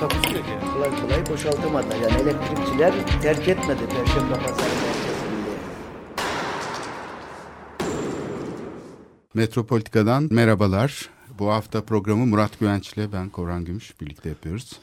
[0.00, 0.72] Takusu yok yani.
[0.72, 1.86] kolay kolay boşaltamadı.
[2.02, 5.50] Yani elektrikçiler terk etmedi Perşembe Pazarı merkezinde.
[9.34, 11.08] Metropolitika'dan merhabalar.
[11.38, 14.80] Bu hafta programı Murat Güvenç ile ben Korhan Gümüş birlikte yapıyoruz.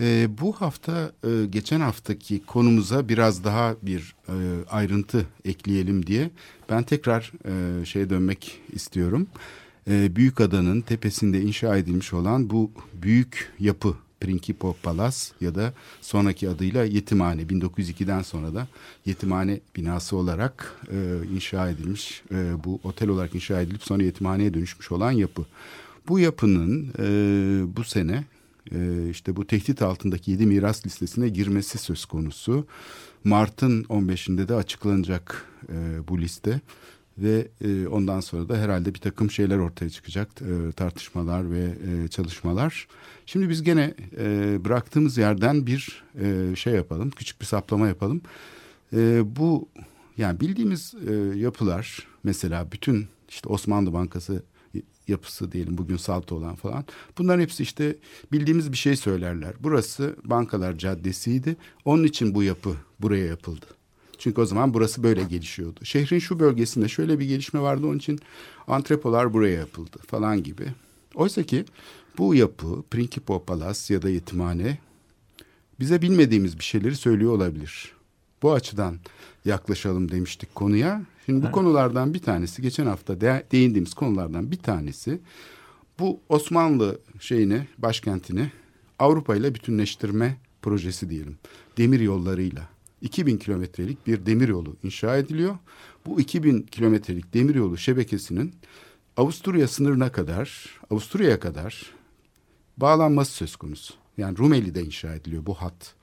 [0.00, 4.34] Ee, bu hafta e, geçen haftaki konumuza biraz daha bir e,
[4.70, 6.30] ayrıntı ekleyelim diye
[6.70, 9.26] ben tekrar e, şeye dönmek istiyorum.
[9.90, 12.70] E, Büyükada'nın tepesinde inşa edilmiş olan bu
[13.02, 18.68] büyük yapı Principo Palace ya da sonraki adıyla Yetimhane 1902'den sonra da
[19.06, 24.92] Yetimhane binası olarak e, inşa edilmiş e, bu otel olarak inşa edilip sonra yetimhaneye dönüşmüş
[24.92, 25.44] olan yapı.
[26.08, 27.06] Bu yapının e,
[27.76, 28.24] bu sene
[28.72, 32.66] e, işte bu tehdit altındaki 7 miras listesine girmesi söz konusu.
[33.24, 36.60] Mart'ın 15'inde de açıklanacak e, bu liste
[37.18, 42.08] ve e, ondan sonra da herhalde bir takım şeyler ortaya çıkacak e, tartışmalar ve e,
[42.08, 42.88] çalışmalar.
[43.26, 48.22] Şimdi biz gene e, bıraktığımız yerden bir e, şey yapalım, küçük bir saplama yapalım.
[48.92, 49.68] E, bu
[50.16, 54.42] yani bildiğimiz e, yapılar mesela bütün işte Osmanlı Bankası
[55.08, 56.84] yapısı diyelim bugün salto olan falan.
[57.18, 57.96] Bunların hepsi işte
[58.32, 59.54] bildiğimiz bir şey söylerler.
[59.60, 61.56] Burası Bankalar Caddesi'ydi.
[61.84, 63.66] Onun için bu yapı buraya yapıldı.
[64.24, 65.84] Çünkü o zaman burası böyle gelişiyordu.
[65.84, 68.20] Şehrin şu bölgesinde şöyle bir gelişme vardı onun için
[68.66, 70.66] antrepolar buraya yapıldı falan gibi.
[71.14, 71.64] Oysa ki
[72.18, 74.78] bu yapı Principo Palace ya da yetimhane
[75.80, 77.92] bize bilmediğimiz bir şeyleri söylüyor olabilir.
[78.42, 78.96] Bu açıdan
[79.44, 81.02] yaklaşalım demiştik konuya.
[81.26, 85.20] Şimdi bu konulardan bir tanesi geçen hafta de, değindiğimiz konulardan bir tanesi
[85.98, 88.50] bu Osmanlı şeyini başkentini
[88.98, 91.38] Avrupa ile bütünleştirme projesi diyelim.
[91.78, 92.73] Demir yollarıyla
[93.04, 95.58] 2000 kilometrelik bir demir yolu inşa ediliyor.
[96.06, 98.54] Bu 2000 kilometrelik demir yolu şebekesinin
[99.16, 101.82] Avusturya sınırına kadar, Avusturya'ya kadar
[102.76, 103.94] bağlanması söz konusu.
[104.18, 105.94] Yani Rumeli'de inşa ediliyor bu hat.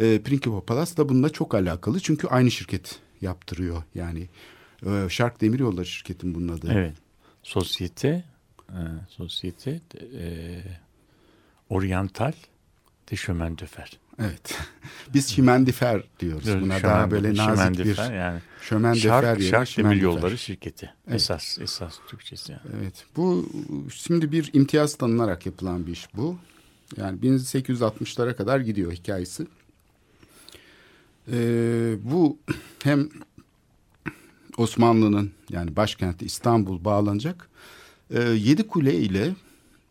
[0.00, 3.82] E, Principe Palace da bununla çok alakalı çünkü aynı şirket yaptırıyor.
[3.94, 4.28] Yani
[4.86, 6.72] e, Şark Demiryolları şirketin bunun adı.
[6.72, 6.94] Evet.
[7.42, 8.24] Sosyete,
[8.68, 9.80] e, sosyete
[10.18, 10.62] e,
[11.68, 12.32] Oriental
[13.10, 13.98] de Chemin de Fer.
[14.18, 14.58] Evet.
[15.14, 16.46] Biz şimendifer diyoruz.
[16.46, 19.96] Buna Chemin- daha böyle nazik de bir yani şömendefer Şark, yerine Şark Demir.
[19.96, 20.90] Yolları şirketi.
[21.06, 21.16] Evet.
[21.16, 22.62] Esas esas Türkçesi yani.
[22.80, 23.06] Evet.
[23.16, 23.48] Bu
[23.94, 26.38] şimdi bir imtiyaz tanınarak yapılan bir iş bu.
[26.96, 29.46] Yani 1860'lara kadar gidiyor hikayesi.
[31.32, 32.38] Ee, bu
[32.82, 33.08] hem
[34.56, 37.48] Osmanlı'nın yani başkenti İstanbul bağlanacak.
[38.10, 39.34] Ee, Yedi Kule ile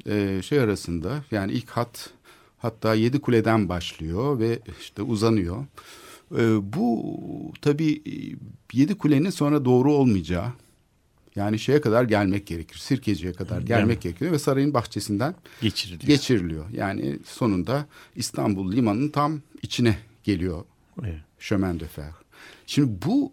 [0.08, 2.10] e, şey arasında yani ilk hat
[2.58, 5.66] hatta Yedi Kule'den başlıyor ve işte uzanıyor.
[6.38, 7.04] Ee, bu
[7.62, 8.02] tabii
[8.74, 10.48] Yedi Kule'nin sonra doğru olmayacağı
[11.36, 12.78] yani şeye kadar gelmek gerekir.
[12.78, 16.08] Sirkeci'ye kadar gelmek gerekiyor ve sarayın bahçesinden Geçiriliyor.
[16.08, 16.66] geçiriliyor.
[16.74, 17.86] Yani sonunda
[18.16, 20.64] İstanbul limanının tam içine geliyor
[21.04, 21.16] Evet.
[21.40, 22.12] Chemin de Fer.
[22.68, 23.32] Şimdi bu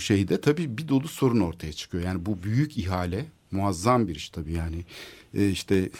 [0.00, 2.04] şeyde tabii bir dolu sorun ortaya çıkıyor.
[2.04, 4.84] Yani bu büyük ihale muazzam bir iş tabii yani.
[5.34, 5.90] E, işte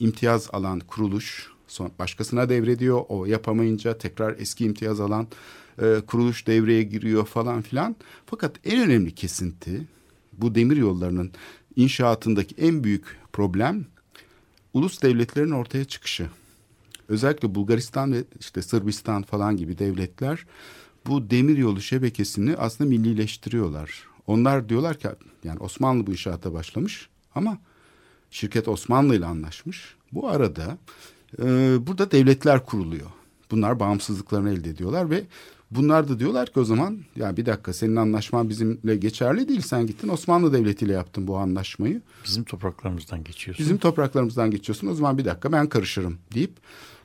[0.00, 3.04] imtiyaz alan kuruluş son, başkasına devrediyor.
[3.08, 5.28] O yapamayınca tekrar eski imtiyaz alan
[5.82, 7.96] e, kuruluş devreye giriyor falan filan.
[8.26, 9.86] Fakat en önemli kesinti
[10.32, 11.32] bu demir yollarının
[11.76, 13.86] inşaatındaki en büyük problem
[14.74, 16.30] ulus devletlerin ortaya çıkışı.
[17.08, 20.46] Özellikle Bulgaristan ve işte Sırbistan falan gibi devletler
[21.06, 24.04] bu demiryolu şebekesini aslında millileştiriyorlar.
[24.26, 25.08] Onlar diyorlar ki
[25.44, 27.58] yani Osmanlı bu inşaata başlamış ama
[28.30, 29.94] şirket Osmanlı ile anlaşmış.
[30.12, 30.78] Bu arada
[31.42, 33.06] e, burada devletler kuruluyor.
[33.50, 35.24] Bunlar bağımsızlıklarını elde ediyorlar ve
[35.70, 39.60] bunlar da diyorlar ki o zaman ya bir dakika senin anlaşman bizimle geçerli değil.
[39.60, 42.02] Sen gittin Osmanlı Devleti ile yaptın bu anlaşmayı.
[42.24, 43.64] Bizim topraklarımızdan geçiyorsun.
[43.64, 46.52] Bizim topraklarımızdan geçiyorsun o zaman bir dakika ben karışırım deyip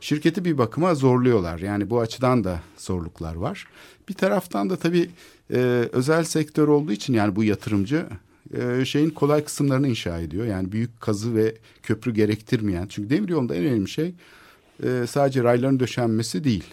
[0.01, 1.59] şirketi bir bakıma zorluyorlar.
[1.59, 3.67] Yani bu açıdan da zorluklar var.
[4.09, 5.09] Bir taraftan da tabii
[5.53, 8.05] e, özel sektör olduğu için yani bu yatırımcı
[8.53, 10.45] e, şeyin kolay kısımlarını inşa ediyor.
[10.45, 12.87] Yani büyük kazı ve köprü gerektirmeyen.
[12.87, 14.13] Çünkü demir yolunda en önemli şey
[14.83, 16.63] e, sadece rayların döşenmesi değil.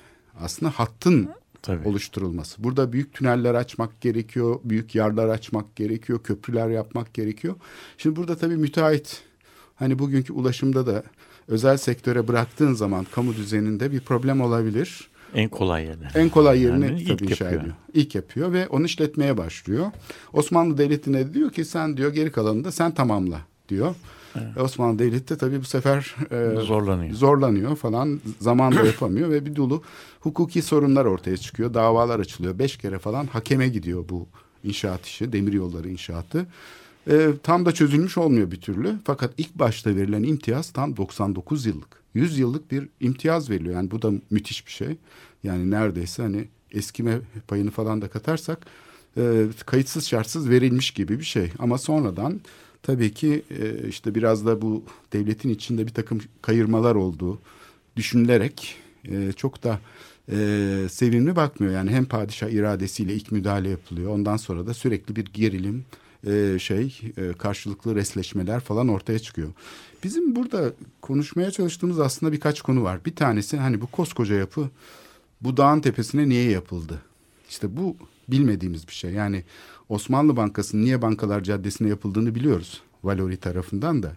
[0.41, 1.29] Aslında hattın
[1.63, 1.89] Tabii.
[1.89, 2.65] oluşturulması.
[2.65, 7.55] Burada büyük tüneller açmak gerekiyor, büyük yarlar açmak gerekiyor, köprüler yapmak gerekiyor.
[7.99, 9.23] Şimdi burada tabii müteahhit
[9.75, 11.03] hani bugünkü ulaşımda da
[11.49, 15.11] özel sektöre bıraktığın zaman kamu düzeninde bir problem olabilir.
[15.35, 16.13] En kolay yerler.
[16.15, 17.63] En kolay yerini Yani tabii inşa yapıyor.
[17.63, 17.75] ediyor.
[17.95, 19.87] İlk yapıyor ve onu işletmeye başlıyor.
[20.33, 23.95] Osmanlı Devleti'ne de diyor ki sen diyor geri kalanını da sen tamamla diyor.
[24.57, 27.15] E, Osmanlı Devleti de tabii bu sefer e, Zorlanıyor.
[27.15, 29.83] zorlanıyor falan zamanla yapamıyor ve bir dolu
[30.21, 31.75] hukuki sorunlar ortaya çıkıyor.
[31.75, 32.59] Davalar açılıyor.
[32.59, 34.27] Beş kere falan hakeme gidiyor bu
[34.65, 36.47] inşaat işi, demiryolları inşaatı.
[37.11, 38.95] E, tam da çözülmüş olmuyor bir türlü.
[39.05, 42.03] Fakat ilk başta verilen imtiyaz tam 99 yıllık.
[42.17, 43.75] 100 yıllık bir imtiyaz veriliyor.
[43.75, 44.97] Yani bu da müthiş bir şey.
[45.45, 48.67] Yani neredeyse hani eskime payını falan da katarsak
[49.17, 51.53] e, kayıtsız şartsız verilmiş gibi bir şey.
[51.59, 52.41] Ama sonradan
[52.83, 57.41] tabii ki e, işte biraz da bu devletin içinde bir takım kayırmalar olduğu
[57.97, 59.81] düşünülerek e, çok da
[60.31, 60.37] e,
[60.91, 61.75] sevimli bakmıyor.
[61.75, 64.11] Yani hem padişah iradesiyle ilk müdahale yapılıyor.
[64.11, 65.85] Ondan sonra da sürekli bir gerilim,
[66.27, 69.49] e, şey e, karşılıklı resleşmeler falan ortaya çıkıyor.
[70.05, 73.05] Bizim burada konuşmaya çalıştığımız aslında birkaç konu var.
[73.05, 74.71] Bir tanesi hani bu koskoca yapı
[75.41, 77.03] bu dağın tepesine niye yapıldı?
[77.49, 77.97] İşte bu
[78.29, 79.11] bilmediğimiz bir şey.
[79.11, 79.45] Yani
[79.89, 82.83] Osmanlı Bankası'nın niye Bankalar Caddesi'ne yapıldığını biliyoruz.
[83.05, 84.17] Valori tarafından da.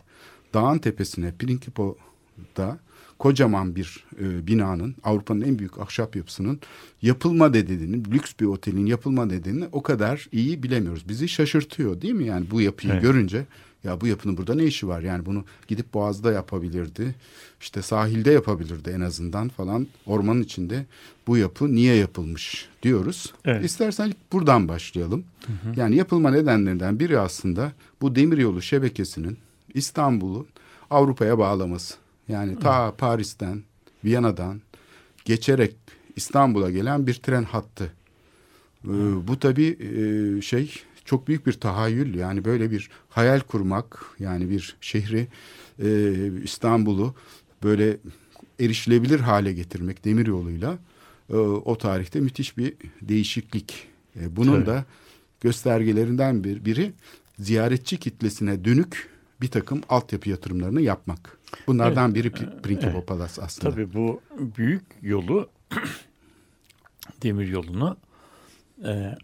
[0.53, 2.79] Dağın tepesine Prinkipo'da
[3.19, 6.59] kocaman bir e, binanın Avrupa'nın en büyük ahşap yapısının
[7.01, 11.09] yapılma nedenini, lüks bir otelin yapılma nedenini o kadar iyi bilemiyoruz.
[11.09, 12.25] Bizi şaşırtıyor değil mi?
[12.25, 13.01] Yani bu yapıyı Evet.
[13.01, 13.45] görünce
[13.83, 15.01] ya bu yapının burada ne işi var?
[15.01, 17.15] Yani bunu gidip Boğaz'da yapabilirdi.
[17.61, 19.87] işte sahilde yapabilirdi en azından falan.
[20.05, 20.85] Ormanın içinde
[21.27, 23.33] bu yapı niye yapılmış diyoruz.
[23.45, 23.65] Evet.
[23.65, 25.23] İstersen buradan başlayalım.
[25.75, 27.71] Yani yapılma nedenlerinden biri aslında
[28.01, 29.37] bu demiryolu şebekesinin
[29.73, 30.47] İstanbul'u
[30.89, 31.95] Avrupa'ya bağlaması.
[32.27, 33.63] Yani ta Paris'ten,
[34.03, 34.61] Viyana'dan
[35.25, 35.75] geçerek
[36.15, 37.93] İstanbul'a gelen bir tren hattı.
[38.85, 38.89] Ee,
[39.27, 40.75] bu tabii e, şey
[41.09, 45.27] çok büyük bir tahayyül yani böyle bir hayal kurmak yani bir şehri
[45.83, 45.89] e,
[46.43, 47.15] İstanbul'u
[47.63, 47.97] böyle
[48.59, 50.77] erişilebilir hale getirmek demir yoluyla
[51.29, 53.87] e, o tarihte müthiş bir değişiklik.
[54.19, 54.65] E, bunun Tabii.
[54.65, 54.85] da
[55.41, 56.91] göstergelerinden bir biri
[57.39, 59.09] ziyaretçi kitlesine dönük
[59.41, 61.37] bir takım altyapı yatırımlarını yapmak.
[61.67, 63.07] Bunlardan biri P- Prinkipo Evet.
[63.07, 63.71] Palace aslında.
[63.71, 64.21] Tabii bu
[64.57, 65.49] büyük yolu
[67.23, 67.97] demir yolunu
[68.85, 69.15] e,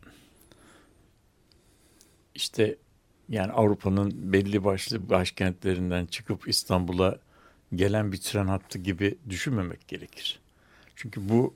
[2.36, 2.76] işte
[3.30, 7.20] yani Avrupa'nın belli başlı başkentlerinden çıkıp İstanbul'a
[7.76, 10.40] gelen bir tren hattı gibi düşünmemek gerekir.
[10.96, 11.54] Çünkü bu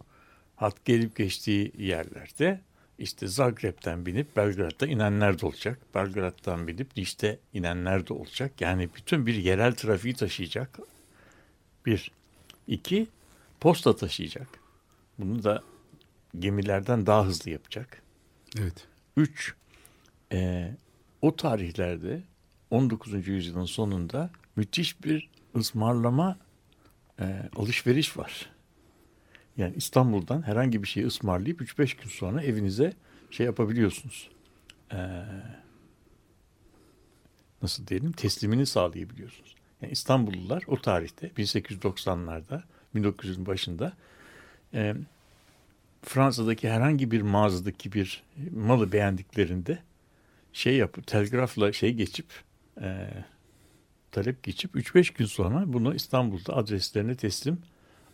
[0.56, 2.62] hat gelip geçtiği yerlerde
[3.00, 5.80] işte Zagreb'den binip Belgrad'da inenler de olacak.
[5.96, 8.62] Belgrad'dan binip Niş'te inenler de olacak.
[8.62, 10.80] Yani bütün bir yerel trafiği taşıyacak.
[11.86, 12.12] Bir.
[12.68, 13.08] İki,
[13.60, 14.48] posta taşıyacak.
[15.18, 15.64] Bunu da
[16.40, 18.02] gemilerden daha hızlı yapacak.
[18.60, 18.88] Evet.
[19.18, 19.56] Üç,
[20.32, 20.72] e,
[21.22, 22.22] o tarihlerde
[22.72, 23.28] 19.
[23.28, 26.38] yüzyılın sonunda müthiş bir ısmarlama
[27.20, 28.50] e, alışveriş var.
[29.58, 32.94] Yani İstanbul'dan herhangi bir şeyi ısmarlayıp 3-5 gün sonra evinize
[33.32, 34.30] şey yapabiliyorsunuz.
[34.92, 34.98] E,
[37.62, 39.56] nasıl diyelim teslimini sağlayabiliyorsunuz.
[39.82, 42.62] Yani İstanbullular o tarihte 1890'larda
[42.96, 43.94] 1900'ün başında
[44.74, 44.96] e,
[46.02, 48.24] Fransa'daki herhangi bir mağazadaki bir
[48.56, 49.80] malı beğendiklerinde
[50.60, 52.26] şey yapıp telgrafla şey geçip
[52.82, 53.10] e,
[54.12, 57.58] talep geçip 3-5 gün sonra bunu İstanbul'da adreslerine teslim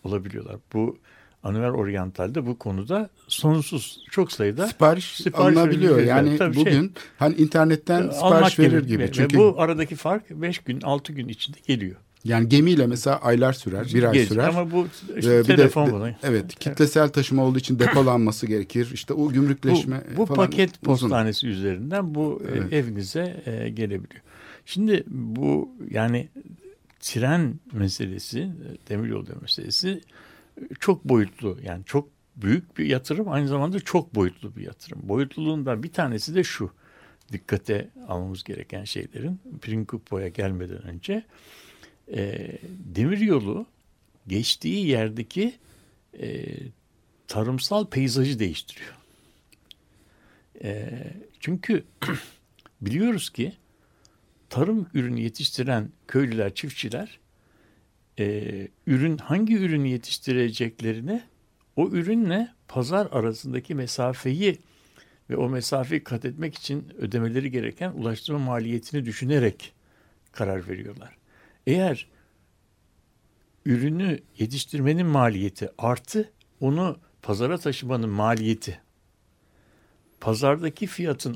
[0.04, 0.56] olabiliyorlar.
[0.74, 0.98] Bu
[1.44, 6.00] Anuel Oriental'de bu konuda sonsuz çok sayıda Sipariş, Sipariş alınabiliyor.
[6.00, 9.04] Yani Tabii şey, bugün hani internetten almak sipariş verir gibi.
[9.04, 11.96] Ve- Çünkü bu aradaki fark 5 gün 6 gün içinde geliyor.
[12.25, 14.27] Yani gemiyle mesela aylar sürer, bir ay Geç.
[14.27, 14.48] sürer.
[14.48, 16.10] Ama bu Ee, işte de- telefon de, bunu.
[16.24, 18.89] evet kitlesel taşıma olduğu için depolanması gerekir.
[18.94, 20.82] İşte o gümrükleşme bu, bu falan paket uzun.
[20.84, 22.74] postanesi üzerinden bu e, Evet.
[22.74, 24.22] evinize e, gelebiliyor.
[24.65, 26.29] Şimdi bu yani
[27.00, 30.01] tren meselesi, e, demiryolu meselesi
[30.62, 31.58] e, çok boyutlu.
[31.63, 35.00] Yani çok büyük bir yatırım aynı zamanda çok boyutlu bir yatırım.
[35.03, 36.72] Boyutluluğundan bir tanesi de şu.
[37.32, 41.24] Dikkate almamız gereken şeylerin Prinkupo'ya gelmeden önce
[42.14, 42.52] e,
[42.96, 43.66] demiryolu
[44.28, 45.54] geçtiği yerdeki
[46.22, 46.46] e,
[47.28, 48.96] tarımsal peyzajı değiştiriyor.
[50.64, 50.90] E,
[51.40, 51.84] çünkü
[52.82, 53.54] biliyoruz ki
[54.50, 57.20] tarım ürünü yetiştiren köylüler, çiftçiler
[58.20, 61.22] e, ürün hangi ürünü yetiştireceklerini
[61.76, 64.58] o ürünle pazar arasındaki mesafeyi
[65.30, 69.74] ve o mesafeyi kat etmek için ödemeleri gereken ulaştırma maliyetini düşünerek
[70.32, 71.18] karar veriyorlar.
[71.68, 72.08] Eğer
[73.66, 78.82] ürünü yetiştirmenin maliyeti artı onu pazara taşımanın maliyeti
[80.20, 81.36] pazardaki fiyatın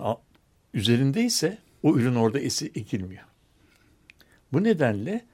[0.73, 3.23] üzerindeyse o ürün orada esi ekilmiyor.
[4.53, 5.25] Bu nedenle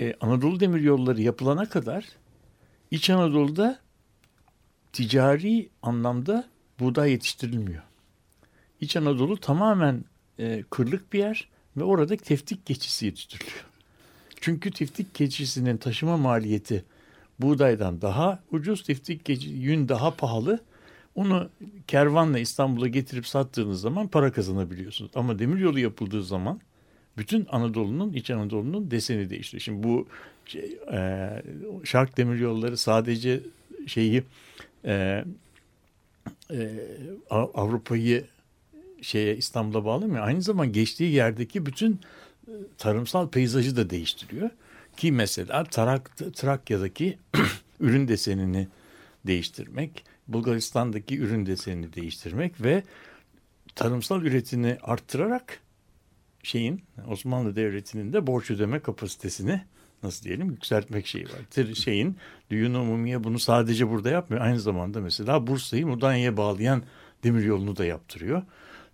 [0.00, 2.08] e, Anadolu Demiryolları yapılana kadar
[2.90, 3.80] İç Anadolu'da
[4.92, 6.48] ticari anlamda
[6.80, 7.82] buğday yetiştirilmiyor.
[8.80, 10.04] İç Anadolu tamamen
[10.38, 13.75] e, kırlık bir yer ve orada teftik keçisi yetiştiriliyor.
[14.40, 16.84] Çünkü tiftik keçisinin taşıma maliyeti
[17.38, 20.60] buğdaydan daha ucuz, tiftik keçi, yün daha pahalı.
[21.14, 21.48] Onu
[21.86, 25.10] kervanla İstanbul'a getirip sattığınız zaman para kazanabiliyorsunuz.
[25.14, 26.60] Ama demiryolu yapıldığı zaman
[27.18, 29.60] bütün Anadolu'nun, İç Anadolu'nun deseni değişti.
[29.60, 30.06] Şimdi bu
[30.46, 31.30] şey, e,
[31.84, 33.40] şark demiryolları sadece
[33.86, 34.22] şeyi
[34.84, 35.24] e,
[36.50, 36.70] e,
[37.30, 38.24] Avrupa'yı
[39.02, 40.26] şeye İstanbul'a bağlamıyor.
[40.26, 42.00] Aynı zaman geçtiği yerdeki bütün
[42.78, 44.50] tarımsal peyzajı da değiştiriyor.
[44.96, 47.18] Ki mesela Trak, Trakya'daki
[47.80, 48.68] ürün desenini
[49.26, 52.82] değiştirmek, Bulgaristan'daki ürün desenini değiştirmek ve
[53.74, 55.60] tarımsal üretimi arttırarak
[56.42, 59.62] şeyin Osmanlı Devleti'nin de borç ödeme kapasitesini
[60.02, 61.74] nasıl diyelim yükseltmek şeyi var.
[61.74, 62.16] Şeyin
[62.50, 64.44] Düğün Umumiye bunu sadece burada yapmıyor.
[64.44, 66.82] Aynı zamanda mesela Bursa'yı Mudanya'ya bağlayan
[67.24, 68.42] demiryolunu da yaptırıyor.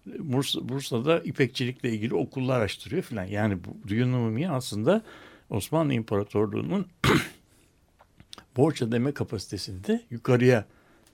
[0.07, 3.25] Bursa, Bursa'da ipekçilikle ilgili okullar açtırıyor filan.
[3.25, 5.03] Yani bu Düğün Umumiye aslında
[5.51, 6.87] Osmanlı İmparatorluğu'nun
[8.57, 10.65] borç ödeme kapasitesini de yukarıya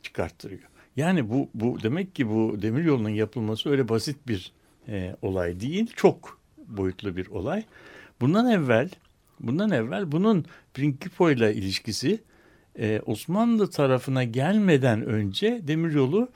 [0.03, 0.63] çıkarttırıyor.
[0.97, 4.53] Yani bu, bu demek ki bu demiryolunun yapılması öyle basit bir
[4.89, 5.93] e, olay değil.
[5.97, 7.65] Çok boyutlu bir olay.
[8.21, 8.91] Bundan evvel
[9.41, 12.21] bundan evvel bunun Prinkipo ile ilişkisi
[12.79, 16.29] e, Osmanlı tarafına gelmeden önce demiryolu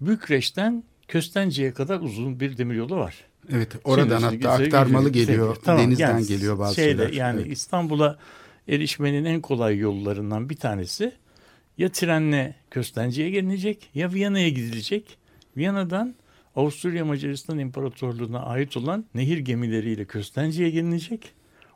[0.00, 3.14] Bükreş'ten Köstence'ye kadar uzun bir demiryolu var.
[3.50, 5.56] Evet oradan Şimdi, hatta aktarmalı geliyor.
[5.64, 7.12] Tamam, Denizden yani, geliyor bazı şeyde, şeyler.
[7.12, 7.52] Yani evet.
[7.52, 8.18] İstanbul'a
[8.68, 11.12] erişmenin en kolay yollarından bir tanesi
[11.78, 15.18] ya trenle Köstence'ye gelinecek ya Viyana'ya gidilecek.
[15.56, 16.14] Viyana'dan
[16.56, 21.32] Avusturya Macaristan İmparatorluğu'na ait olan nehir gemileriyle Köstence'ye gelinecek.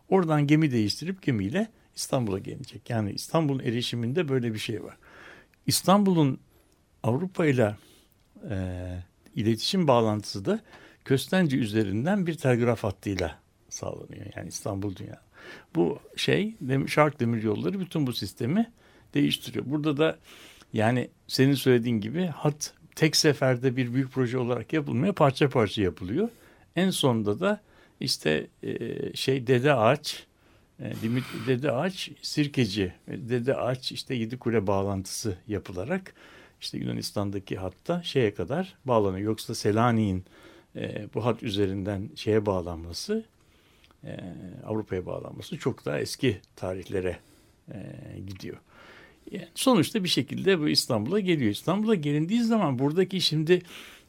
[0.08, 2.90] Oradan gemi değiştirip gemiyle İstanbul'a gelecek.
[2.90, 4.96] Yani İstanbul'un erişiminde böyle bir şey var.
[5.66, 6.38] İstanbul'un
[7.02, 7.76] Avrupa ile
[9.36, 10.60] iletişim bağlantısı da
[11.04, 13.38] Köstence üzerinden bir telgraf hattıyla
[13.68, 14.26] sağlanıyor.
[14.36, 15.20] Yani İstanbul Dünya.
[15.74, 16.54] Bu şey
[16.86, 18.72] şark demir yolları bütün bu sistemi
[19.14, 19.64] değiştiriyor.
[19.68, 20.18] Burada da
[20.72, 25.14] yani senin söylediğin gibi hat tek seferde bir büyük proje olarak yapılmıyor.
[25.14, 26.28] Parça parça yapılıyor.
[26.76, 27.60] En sonunda da
[28.00, 28.76] işte e,
[29.16, 30.26] şey Dede Ağaç
[30.80, 30.92] e,
[31.46, 36.14] Dede Ağaç Sirkeci Dede Ağaç işte yedi kule bağlantısı yapılarak
[36.60, 39.26] işte Yunanistan'daki hatta şeye kadar bağlanıyor.
[39.26, 40.24] Yoksa Selanik'in
[40.76, 43.24] e, bu hat üzerinden şeye bağlanması
[44.04, 44.16] e,
[44.66, 47.18] Avrupa'ya bağlanması çok daha eski tarihlere
[47.72, 47.76] e,
[48.26, 48.56] gidiyor.
[49.30, 51.50] Yani sonuçta bir şekilde bu İstanbul'a geliyor.
[51.50, 53.62] İstanbul'a gelindiği zaman buradaki şimdi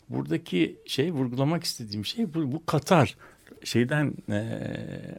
[0.10, 3.18] buradaki şey vurgulamak istediğim şey bu, bu Katar
[3.63, 4.60] şeyden e,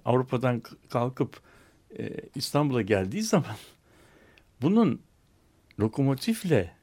[0.05, 1.41] Avrupa'dan kalkıp
[1.99, 3.57] e, İstanbul'a geldiği zaman
[4.63, 5.01] bunun
[5.81, 6.78] lokomotifle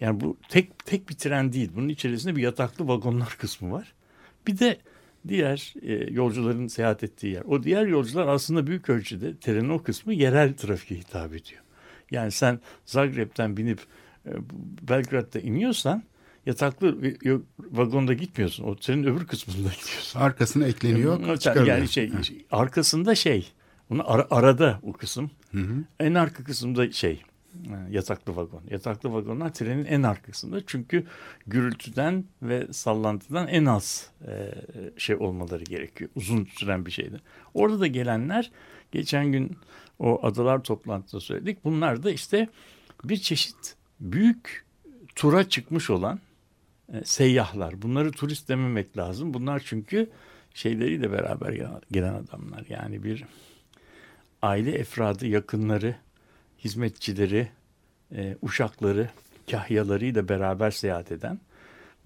[0.00, 1.70] yani bu tek tek bir tren değil.
[1.74, 3.92] Bunun içerisinde bir yataklı vagonlar kısmı var.
[4.46, 4.78] Bir de
[5.28, 7.42] diğer e, yolcuların seyahat ettiği yer.
[7.42, 11.62] O diğer yolcular aslında büyük ölçüde trenin o kısmı yerel trafiğe hitap ediyor.
[12.10, 13.80] Yani sen Zagreb'ten binip
[14.26, 14.30] e,
[14.88, 16.02] Belgrad'da iniyorsan
[16.46, 16.96] yataklı
[17.58, 18.64] vagonda gitmiyorsun.
[18.64, 20.20] O trenin öbür kısmında gidiyorsun.
[20.20, 21.20] Arkasına ekleniyor.
[21.44, 23.52] Yani, yani şey, şey arkasında şey.
[23.90, 25.30] Bunu ar- arada o kısım.
[25.52, 25.84] Hı hı.
[26.00, 27.22] En arka kısımda şey
[27.90, 28.62] yataklı vagon.
[28.70, 31.06] Yataklı vagonlar trenin en arkasında çünkü
[31.46, 34.54] gürültüden ve sallantıdan en az e,
[34.96, 36.10] şey olmaları gerekiyor.
[36.14, 37.20] Uzun süren bir şeydi.
[37.54, 38.50] Orada da gelenler
[38.92, 39.56] geçen gün
[39.98, 41.64] o adalar toplantısında söyledik.
[41.64, 42.48] Bunlar da işte
[43.04, 44.64] bir çeşit büyük
[45.14, 46.20] tura çıkmış olan
[46.92, 47.82] e, seyyahlar.
[47.82, 49.34] Bunları turist dememek lazım.
[49.34, 50.10] Bunlar çünkü
[50.54, 51.52] şeyleriyle beraber
[51.92, 52.64] gelen adamlar.
[52.68, 53.24] Yani bir
[54.42, 55.96] aile efradı, yakınları,
[56.64, 57.48] hizmetçileri,
[58.14, 59.10] e, uşakları,
[59.50, 61.40] kahyalarıyla beraber seyahat eden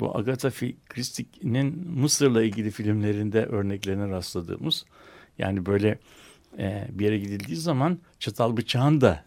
[0.00, 0.50] bu Agatha
[0.88, 4.84] Christie'nin Mısır'la ilgili filmlerinde örneklerine rastladığımız
[5.38, 5.98] yani böyle
[6.58, 9.24] e, bir yere gidildiği zaman çatal bıçağın da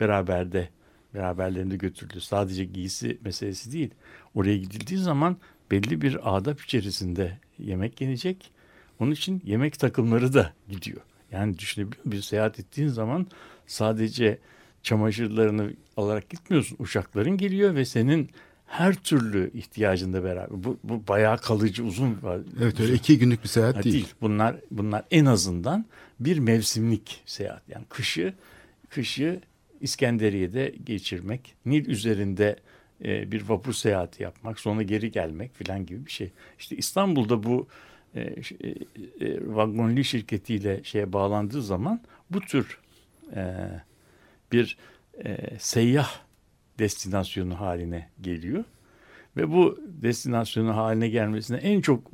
[0.00, 0.68] beraberde
[1.14, 2.20] beraberlerinde götürülür.
[2.20, 3.90] Sadece giysi meselesi değil.
[4.34, 5.36] Oraya gidildiği zaman
[5.70, 8.50] belli bir adap içerisinde yemek yenecek.
[9.00, 11.00] Onun için yemek takımları da gidiyor.
[11.32, 12.12] Yani düşünebiliyor musun?
[12.12, 13.26] Bir seyahat ettiğin zaman
[13.68, 14.38] sadece
[14.82, 16.76] çamaşırlarını alarak gitmiyorsun.
[16.80, 18.30] Uşakların geliyor ve senin
[18.66, 20.64] her türlü ihtiyacında beraber.
[20.64, 22.18] Bu, bu bayağı kalıcı uzun.
[22.62, 23.94] Evet öyle iki günlük bir seyahat değil.
[23.94, 24.14] değil.
[24.20, 25.86] Bunlar bunlar en azından
[26.20, 27.68] bir mevsimlik seyahat.
[27.68, 28.34] Yani kışı
[28.88, 29.40] kışı
[29.80, 32.56] İskenderiye'de geçirmek, Nil üzerinde
[33.04, 36.30] e, bir vapur seyahati yapmak, sonra geri gelmek filan gibi bir şey.
[36.58, 37.68] İşte İstanbul'da bu
[38.14, 38.34] e, e,
[39.20, 42.78] e, vagonlu şirketiyle şeye bağlandığı zaman bu tür
[43.36, 43.70] e,
[44.52, 44.76] bir
[45.24, 46.10] e, seyyah
[46.78, 48.64] destinasyonu haline geliyor.
[49.36, 52.10] Ve bu destinasyonu haline gelmesine en çok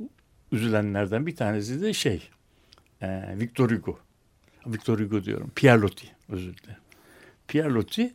[0.51, 2.29] üzülenlerden bir tanesi de şey
[3.01, 3.99] e, Victor Hugo.
[4.67, 5.51] Victor Hugo diyorum.
[5.55, 6.81] Pierre Loti özür dilerim.
[7.47, 8.13] Pierre Loti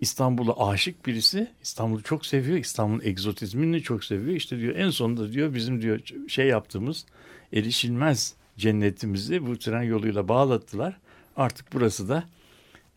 [0.00, 1.50] İstanbul'a aşık birisi.
[1.62, 2.58] İstanbul'u çok seviyor.
[2.58, 4.36] İstanbul'un egzotizmini çok seviyor.
[4.36, 7.06] İşte diyor en sonunda diyor bizim diyor şey yaptığımız
[7.52, 11.00] erişilmez cennetimizi bu tren yoluyla bağlattılar.
[11.36, 12.24] Artık burası da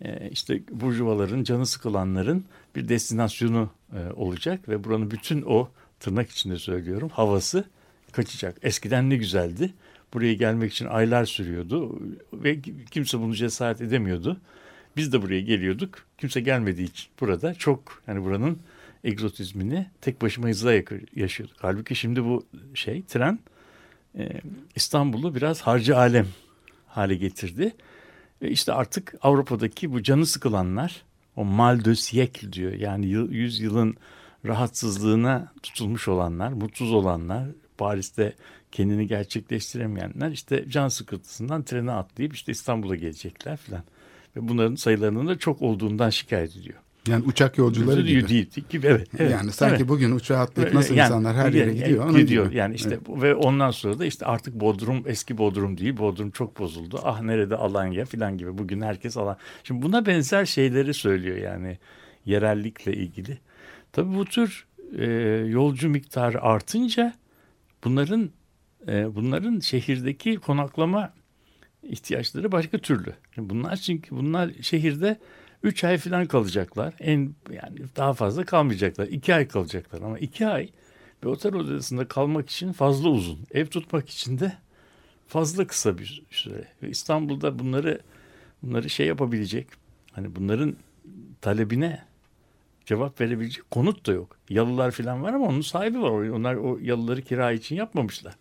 [0.01, 6.57] e, işte burjuvaların, canı sıkılanların bir destinasyonu e, olacak ve buranın bütün o tırnak içinde
[6.57, 7.63] söylüyorum havası
[8.11, 8.57] kaçacak.
[8.61, 9.73] Eskiden ne güzeldi.
[10.13, 12.01] Buraya gelmek için aylar sürüyordu
[12.33, 14.41] ve kimse bunu cesaret edemiyordu.
[14.95, 16.05] Biz de buraya geliyorduk.
[16.17, 18.59] Kimse gelmediği için burada çok hani buranın
[19.03, 20.73] egzotizmini tek başıma hızla
[21.15, 21.57] yaşıyorduk.
[21.59, 23.39] Halbuki şimdi bu şey tren
[24.17, 24.29] e,
[24.75, 26.27] İstanbul'u biraz harcı alem
[26.87, 27.73] hale getirdi.
[28.41, 31.03] Ve işte artık Avrupa'daki bu canı sıkılanlar
[31.35, 32.73] o mal de siècle diyor.
[32.73, 33.97] Yani yüz yılın
[34.45, 38.35] rahatsızlığına tutulmuş olanlar, mutsuz olanlar, Paris'te
[38.71, 43.83] kendini gerçekleştiremeyenler işte can sıkıntısından trene atlayıp işte İstanbul'a gelecekler filan.
[44.35, 46.79] Ve bunların sayılarının da çok olduğundan şikayet ediyor.
[47.07, 48.29] Yani uçak yolcuları gibi.
[48.29, 48.87] Değil, gibi.
[48.87, 49.31] Evet, evet.
[49.31, 49.87] Yani sanki evet.
[49.87, 52.05] bugün uçağa atlayıp nasıl yani, insanlar her yere yani, gidiyor.
[52.05, 52.45] Yani, gidiyor.
[52.45, 52.57] gibi.
[52.57, 53.21] Yani işte evet.
[53.21, 55.97] ve ondan sonra da işte artık Bodrum eski Bodrum değil.
[55.97, 56.99] Bodrum çok bozuldu.
[57.03, 58.57] Ah nerede Alanya falan gibi.
[58.57, 59.37] Bugün herkes alan.
[59.63, 61.77] Şimdi buna benzer şeyleri söylüyor yani
[62.25, 63.37] yerellikle ilgili.
[63.91, 65.05] Tabii bu tür e,
[65.47, 67.13] yolcu miktarı artınca
[67.83, 68.29] bunların
[68.87, 71.13] e, bunların şehirdeki konaklama
[71.83, 73.13] ihtiyaçları başka türlü.
[73.35, 75.19] Şimdi bunlar çünkü bunlar şehirde
[75.63, 76.93] 3 ay falan kalacaklar.
[76.99, 79.07] En yani daha fazla kalmayacaklar.
[79.07, 80.69] 2 ay kalacaklar ama 2 ay
[81.23, 83.39] bir otel odasında kalmak için fazla uzun.
[83.51, 84.53] Ev tutmak için de
[85.27, 86.67] fazla kısa bir süre.
[86.83, 88.01] Ve İstanbul'da bunları
[88.63, 89.67] bunları şey yapabilecek.
[90.11, 90.75] Hani bunların
[91.41, 92.05] talebine
[92.85, 94.37] cevap verebilecek konut da yok.
[94.49, 96.09] Yalılar falan var ama onun sahibi var.
[96.11, 98.35] Onlar o yalıları kira için yapmamışlar.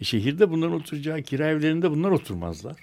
[0.00, 2.76] E şehirde bunların oturacağı kira evlerinde bunlar oturmazlar.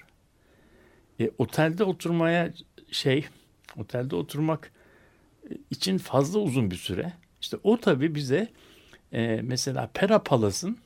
[1.20, 2.52] E, otelde oturmaya
[2.90, 3.26] şey
[3.76, 4.72] otelde oturmak
[5.70, 7.12] için fazla uzun bir süre.
[7.40, 8.48] İşte o tabii bize
[9.12, 10.78] e, mesela Pera Palas'ın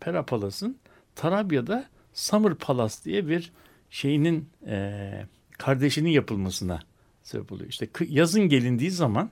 [0.00, 0.78] Pera Palas'ın
[1.14, 3.52] Tarabya'da Summer Palace diye bir
[3.90, 5.26] şeyinin e,
[5.58, 6.82] kardeşinin yapılmasına
[7.22, 7.70] sebep oluyor.
[7.70, 9.30] İşte yazın gelindiği zaman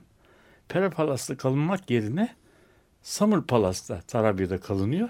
[0.69, 2.35] Pera Palas'ta kalınmak yerine
[3.03, 5.09] Summer Palace'ta Tarabya'da kalınıyor.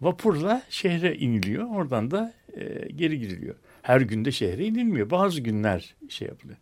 [0.00, 1.68] Vapurla şehre iniliyor.
[1.70, 3.54] Oradan da e, geri giriliyor.
[3.82, 5.10] Her günde şehre inilmiyor.
[5.10, 6.58] Bazı günler şey yapılıyor.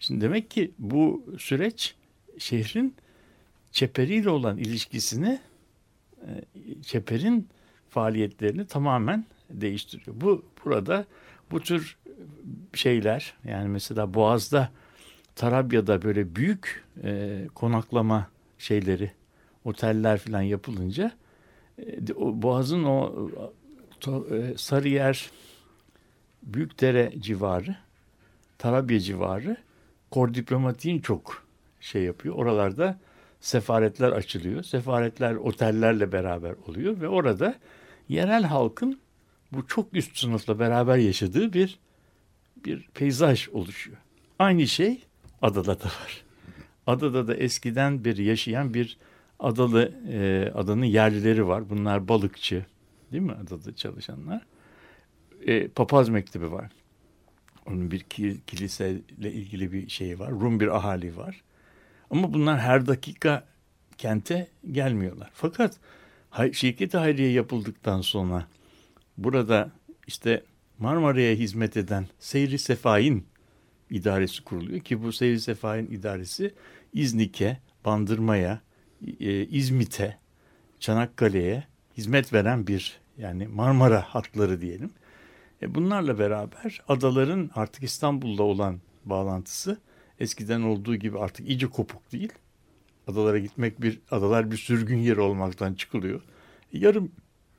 [0.00, 1.94] Şimdi demek ki bu süreç
[2.38, 2.94] şehrin
[3.72, 5.40] çeperiyle olan ilişkisini
[6.22, 6.28] e,
[6.82, 7.48] çeperin
[7.90, 10.20] faaliyetlerini tamamen değiştiriyor.
[10.20, 11.04] Bu burada
[11.50, 11.96] bu tür
[12.74, 14.70] şeyler yani mesela Boğaz'da
[15.34, 19.10] Tarabya'da böyle büyük e, konaklama şeyleri
[19.64, 21.12] oteller falan yapılınca
[21.78, 23.28] e, o, Boğaz'ın o
[24.00, 25.30] to, e, Sarıyer
[26.42, 27.76] Büyükdere civarı
[28.58, 29.56] Tarabya civarı
[30.10, 31.44] kor diplomatiğin çok
[31.80, 32.34] şey yapıyor.
[32.34, 32.98] Oralarda
[33.40, 34.62] sefaretler açılıyor.
[34.62, 37.54] Sefaretler otellerle beraber oluyor ve orada
[38.08, 39.00] yerel halkın
[39.52, 41.78] bu çok üst sınıfla beraber yaşadığı bir
[42.64, 43.96] bir peyzaj oluşuyor.
[44.38, 45.02] Aynı şey
[45.42, 46.24] adada da var.
[46.86, 48.98] Adada da eskiden beri yaşayan bir
[49.38, 51.70] adalı e, adanın yerlileri var.
[51.70, 52.66] Bunlar balıkçı
[53.12, 54.46] değil mi adada çalışanlar?
[55.46, 56.70] E, papaz mektebi var.
[57.66, 58.00] Onun bir
[58.46, 60.30] kiliseyle ilgili bir şey var.
[60.30, 61.42] Rum bir ahali var.
[62.10, 63.44] Ama bunlar her dakika
[63.98, 65.30] kente gelmiyorlar.
[65.34, 65.76] Fakat
[66.52, 68.46] şirket hayriye yapıldıktan sonra
[69.18, 69.70] burada
[70.06, 70.42] işte
[70.78, 73.26] Marmara'ya hizmet eden Seyri Sefain
[73.90, 76.54] idaresi kuruluyor ki bu Seyri Sefain idaresi
[76.92, 78.60] İznik'e, Bandırma'ya,
[79.20, 80.18] e, İzmit'e,
[80.80, 81.64] Çanakkale'ye
[81.96, 84.90] hizmet veren bir yani Marmara hatları diyelim.
[85.64, 89.78] E bunlarla beraber adaların artık İstanbul'da olan bağlantısı
[90.20, 92.32] eskiden olduğu gibi artık iyice kopuk değil.
[93.06, 96.20] Adalara gitmek bir adalar bir sürgün yeri olmaktan çıkılıyor.
[96.72, 97.12] E yarım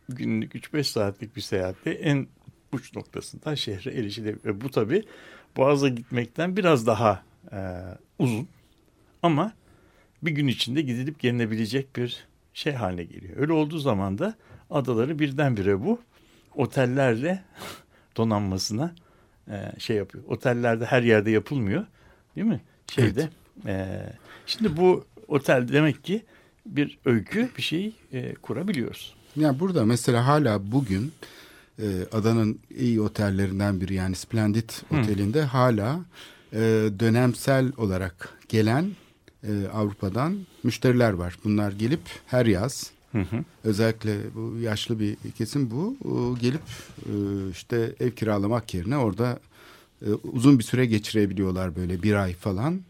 [0.10, 2.28] günlük 3-5 saatlik bir seyahatte en
[2.72, 4.46] uç noktasından şehre erişilebilir.
[4.46, 5.04] Ve bu tabi
[5.58, 7.58] Boğaz'a gitmekten biraz daha e,
[8.20, 8.48] uzun
[9.24, 9.54] ama
[10.22, 13.38] bir gün içinde gidilip gelinebilecek bir şey haline geliyor.
[13.38, 14.36] Öyle olduğu zaman da
[14.70, 16.02] adaları birdenbire bu
[16.56, 17.44] otellerle
[18.18, 18.96] donanmasına
[19.48, 20.24] e, şey yapıyor.
[20.28, 21.86] Otellerde her yerde yapılmıyor.
[22.36, 22.62] Değil mi?
[22.92, 23.30] Şeyde.
[23.66, 23.66] Evet.
[23.66, 24.14] E,
[24.46, 26.26] şimdi bu otel demek ki
[26.66, 29.16] bir öykü bir şey e, kurabiliyoruz.
[29.36, 31.14] Yani burada mesela hala bugün
[31.80, 34.96] e, adanın iyi otellerinden biri yani Splendid Hı.
[34.96, 36.00] Oteli'nde hala
[36.54, 36.60] e,
[37.00, 38.92] dönemsel olarak gelen
[39.44, 41.38] e, Avrupa'dan müşteriler var.
[41.44, 42.92] Bunlar gelip her yaz
[43.64, 46.62] özellikle bu yaşlı bir kesim bu e, gelip
[47.06, 47.12] e,
[47.52, 49.40] işte ev kiralamak yerine orada
[50.06, 52.82] e, uzun bir süre geçirebiliyorlar böyle bir ay falan.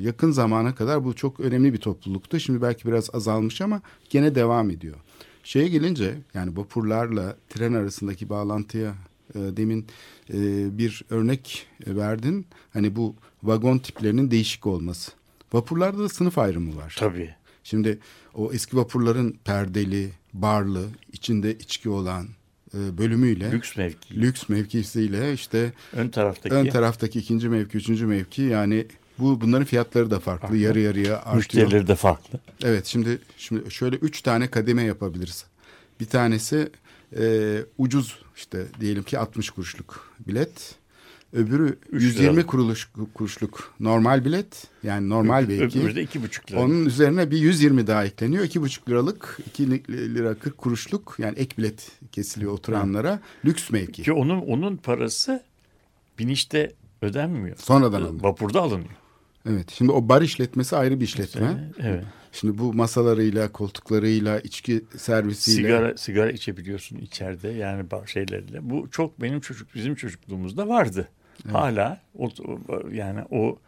[0.00, 2.40] Yakın zamana kadar bu çok önemli bir topluluktu.
[2.40, 4.96] Şimdi belki biraz azalmış ama gene devam ediyor.
[5.44, 8.94] Şeye gelince yani vapurlarla tren arasındaki bağlantıya
[9.34, 9.86] demin
[10.78, 12.46] bir örnek verdin.
[12.72, 15.12] Hani bu vagon tiplerinin değişik olması.
[15.52, 16.96] Vapurlarda da sınıf ayrımı var.
[16.98, 17.35] Tabii.
[17.66, 17.98] Şimdi
[18.34, 22.26] o eski vapurların perdeli, barlı, içinde içki olan
[22.74, 24.20] e, bölümüyle Lüks mevki.
[24.20, 26.54] lüks mevkisiyle işte Ön taraftaki.
[26.54, 28.86] ön taraftaki ikinci mevki, üçüncü mevki yani
[29.18, 30.40] bu bunların fiyatları da farklı.
[30.40, 30.56] Farklı.
[30.56, 31.36] Yarı yarıya artıyor.
[31.36, 32.40] Müşterileri de farklı.
[32.64, 35.44] Evet şimdi şimdi şöyle üç tane kademe yapabiliriz.
[36.00, 36.70] Bir tanesi
[37.18, 40.74] e, ucuz işte diyelim ki 60 kuruşluk bilet.
[41.36, 42.48] Öbürü Üç 120 liralık.
[42.48, 44.66] kuruluş, kuruşluk normal bilet.
[44.82, 45.80] Yani normal belki.
[45.80, 46.60] Öbürü de iki buçuk lira.
[46.60, 48.44] Onun üzerine bir 120 daha ekleniyor.
[48.44, 53.20] 2,5 liralık, 2 lira 40 kuruşluk yani ek bilet kesiliyor oturanlara.
[53.44, 54.02] Lüks mevki.
[54.02, 55.42] Ki onun onun parası
[56.18, 56.72] binişte
[57.02, 57.56] ödenmiyor.
[57.56, 58.24] Sonradan alınıyor.
[58.24, 58.90] Vapurda alınıyor.
[59.50, 59.70] Evet.
[59.70, 61.72] Şimdi o bar işletmesi ayrı bir işletme.
[61.82, 62.04] Evet.
[62.32, 65.68] Şimdi bu masalarıyla, koltuklarıyla, içki servisiyle.
[65.68, 68.70] Sigara sigara içebiliyorsun içeride yani şeylerle.
[68.70, 71.08] Bu çok benim çocuk bizim çocukluğumuzda vardı.
[71.52, 72.28] Hala o,
[72.92, 73.58] yani o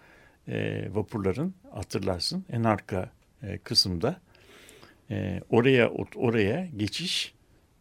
[0.49, 3.11] e, vapurların hatırlarsın en arka
[3.43, 4.21] e, kısımda
[5.11, 7.35] e, oraya oraya geçiş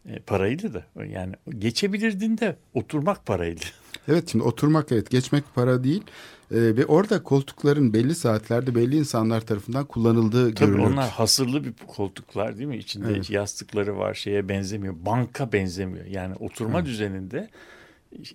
[0.08, 3.60] e, paraydı da yani geçebilirdin de oturmak paraydı.
[4.08, 6.02] Evet şimdi oturmak evet geçmek para değil.
[6.50, 10.86] Ee, ve orada koltukların belli saatlerde belli insanlar tarafından kullanıldığı Tabii görülür.
[10.86, 12.76] onlar hasırlı bir koltuklar değil mi?
[12.76, 13.30] İçinde Evet.
[13.30, 14.94] yastıkları var şeye benzemiyor.
[15.00, 16.04] Banka benzemiyor.
[16.04, 17.48] Yani oturma düzeninde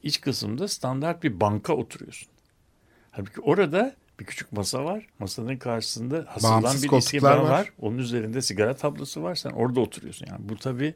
[0.03, 2.29] iç kısımda standart bir banka oturuyorsun.
[3.11, 5.07] Halbuki orada bir küçük masa var.
[5.19, 7.37] Masanın karşısında Bağımsız bir iskemle var.
[7.37, 7.73] var.
[7.79, 9.35] Onun üzerinde sigara tablosu var.
[9.35, 10.25] Sen orada oturuyorsun.
[10.29, 10.93] Yani bu tabii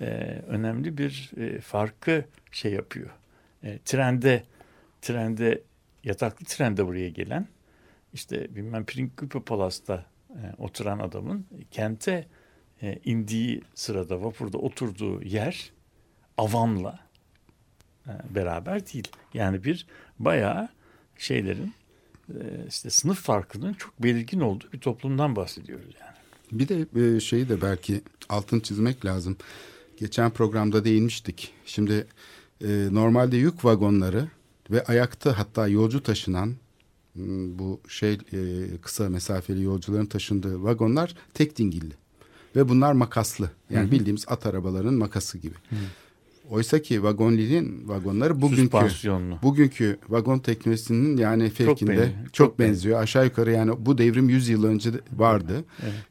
[0.00, 0.06] e,
[0.46, 3.10] önemli bir e, farkı şey yapıyor.
[3.62, 4.42] E, trende
[5.02, 5.62] trende
[6.04, 7.46] yataklı trende buraya gelen
[8.12, 12.26] işte bilmem Principe Palas'ta e, oturan adamın kente
[12.82, 15.72] e, indiği sırada vapurda oturduğu yer
[16.38, 17.05] avamla
[18.34, 19.08] beraber değil.
[19.34, 19.86] Yani bir
[20.18, 20.68] bayağı
[21.18, 21.74] şeylerin
[22.28, 26.16] e, işte sınıf farkının çok belirgin olduğu bir toplumdan bahsediyoruz yani.
[26.52, 29.36] Bir de e, şeyi de belki altın çizmek lazım.
[29.96, 31.52] Geçen programda değinmiştik.
[31.66, 32.06] Şimdi
[32.64, 34.28] e, normalde yük vagonları
[34.70, 36.54] ve ayakta hatta yolcu taşınan
[37.14, 38.18] m, bu şey e,
[38.82, 41.94] kısa mesafeli yolcuların taşındığı vagonlar tek dingilli.
[42.56, 43.50] Ve bunlar makaslı.
[43.70, 45.54] Yani bildiğimiz at arabalarının makası gibi.
[46.50, 48.78] Oysa ki vagonlinin vagonları bugünkü
[49.42, 53.02] bugünkü vagon teknolojisinin yani fevkinde çok, benziyor, çok benziyor.
[53.02, 55.64] Aşağı yukarı yani bu devrim 100 yıl önce vardı.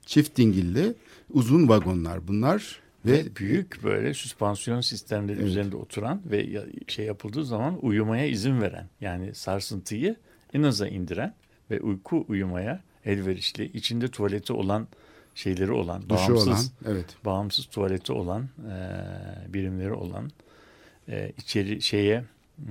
[0.06, 0.94] Çift dingilli
[1.34, 5.48] uzun vagonlar bunlar ve, Ve büyük böyle süspansiyon sistemleri Evet.
[5.48, 10.16] üzerinde oturan ve şey yapıldığı zaman uyumaya izin veren yani sarsıntıyı
[10.54, 11.34] en aza indiren
[11.72, 14.88] ve uyku uyumaya elverişli içinde tuvaleti olan
[15.36, 17.06] şeyleri olan duşu bağımsız olan evet.
[17.26, 20.32] bağımsız tuvaleti olan e, birimleri olan
[21.10, 22.24] e, içeri şeye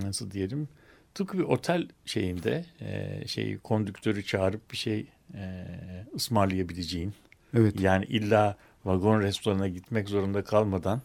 [0.03, 0.69] nasıl diyelim
[1.15, 5.67] tıpkı bir otel şeyinde e, şeyi kondüktörü çağırıp bir şey e,
[6.15, 7.15] ısmarlayabileceğin
[7.57, 7.81] Evet.
[7.81, 11.01] yani illa vagon restorana gitmek zorunda kalmadan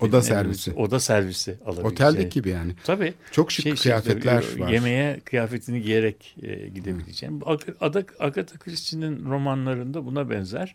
[0.00, 0.72] Oda servisi.
[0.72, 1.92] oda servisi alabileceğin.
[1.92, 2.74] Oteldeki gibi yani.
[2.84, 3.14] Tabii.
[3.30, 4.68] Çok şık Şey- kıyafetler şey, var.
[4.68, 10.74] Yemeğe kıyafetini giyerek e, Ag- Ada- Agatha Christie'nin romanlarında buna benzer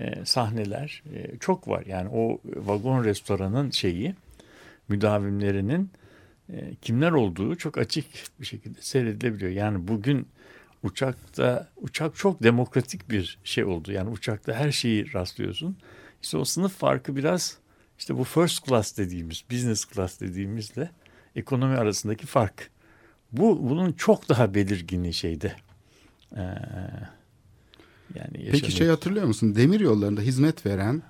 [0.00, 1.84] e, sahneler e, çok var.
[1.86, 4.14] Yani o vagon restoranın şeyi
[4.88, 5.90] müdavimlerinin
[6.52, 8.06] e, kimler olduğu çok açık
[8.40, 9.50] bir şekilde seyredilebiliyor.
[9.50, 10.28] Yani bugün
[10.82, 13.92] uçakta uçak çok demokratik bir şey oldu.
[13.92, 15.76] Yani uçakta her şeyi rastlıyorsun.
[16.22, 17.58] İşte o sınıf farkı biraz
[17.98, 20.90] işte bu first class dediğimiz, business class dediğimizle
[21.36, 22.70] ekonomi arasındaki fark.
[23.32, 25.52] Bu bunun çok daha belirgini şeyde.
[26.36, 26.40] Ee,
[28.14, 29.54] yani Peki yaşadığı- şey hatırlıyor musun?
[29.56, 31.02] Demir yollarında hizmet veren,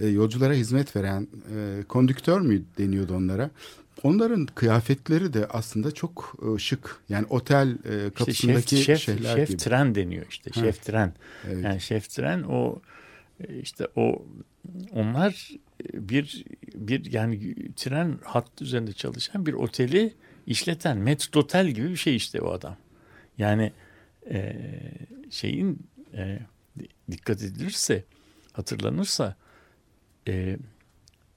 [0.00, 3.50] e, yolculara hizmet veren e, kondüktör mü deniyordu onlara?
[4.02, 6.96] Onların kıyafetleri de aslında çok e, şık.
[7.08, 9.56] Yani otel e, İşte kapısındaki şef, şef, şeyler şef gibi.
[9.58, 10.50] tren deniyor işte.
[10.54, 10.60] Ha.
[10.60, 11.12] Şef tren.
[11.48, 11.64] Evet.
[11.64, 12.78] Yani şef tren o
[13.62, 14.26] işte o
[14.92, 15.50] onlar
[15.94, 20.14] bir bir yani tren hattı üzerinde çalışan bir oteli
[20.46, 22.76] işleten metrotel gibi bir şey işte o adam.
[23.38, 23.72] Yani
[24.30, 24.56] e,
[25.30, 26.38] şeyin e,
[27.10, 28.04] dikkat edilirse
[28.52, 29.36] hatırlanırsa
[30.28, 30.56] e,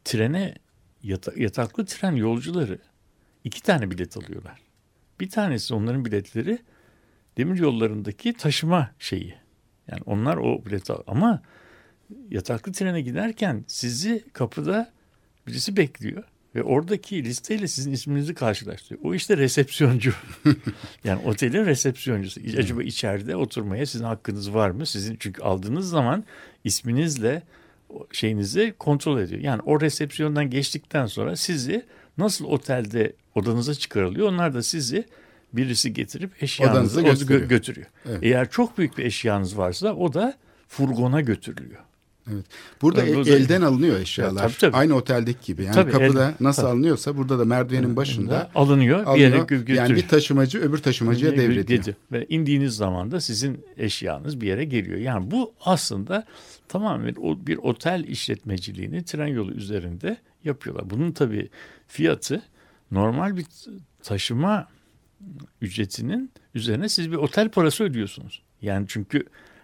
[0.04, 0.56] trene
[1.04, 2.80] yata- yataklı tren yolcuları
[3.44, 4.60] iki tane bilet alıyorlar.
[5.20, 6.60] Bir tanesi onların biletleri
[7.38, 9.36] demir yollarındaki taşıma şeyi.
[9.88, 11.42] Yani onlar o bileti ama
[12.30, 14.92] yataklı trene giderken sizi kapıda
[15.48, 16.24] birisi bekliyor
[16.56, 19.06] ve oradaki listeyle sizin isminizi karşılaştırıyor.
[19.06, 20.14] O işte resepsiyoncu.
[21.04, 22.42] yani otelin resepsiyoncusu.
[22.58, 24.86] Acaba içeride oturmaya sizin hakkınız var mı?
[24.86, 26.24] Sizin çünkü aldığınız zaman
[26.64, 27.44] isminizle
[28.12, 29.42] şeyinizi kontrol ediyor.
[29.42, 31.86] Yani o resepsiyondan geçtikten sonra sizi
[32.18, 35.06] nasıl otelde odanıza çıkarılıyor onlar da sizi
[35.54, 37.42] birisi getirip eşyanızı götürüyor.
[37.42, 37.88] gö- götürüyor.
[38.06, 38.20] Evet.
[38.22, 41.82] Eğer çok büyük bir eşyanız varsa o da furgona götürülüyor.
[42.34, 42.46] Evet.
[42.82, 44.42] Burada bu- elden alınıyor eşyalar.
[44.42, 44.76] Ya, tabii, tabii.
[44.78, 45.64] Aynı oteldeki gibi.
[45.64, 46.72] Yani Tabii, kapıda el- nasıl tabii.
[46.72, 49.32] alınıyorsa burada da merdivenin başında alınıyor, bir alınıyor.
[49.32, 49.84] yere gö- götürüyor.
[49.86, 51.66] yani bir taşımacı öbür taşımacıya Gö- devrediyor.
[51.80, 51.96] gece.
[52.12, 54.98] Ve indiğiniz zaman da sizin eşyanız bir yere geliyor.
[55.00, 56.26] Yani bu aslında
[56.68, 60.90] tamamen o bir otel işletmeciliğini tren yolu üzerinde yapıyorlar.
[60.90, 61.50] Bunun tabii
[61.88, 62.42] fiyatı
[62.92, 63.46] normal bir
[64.04, 64.68] taşıma
[65.62, 68.42] ücretinin üzerine siz bir otel parası ödüyorsunuz.
[68.62, 69.24] Yani çünkü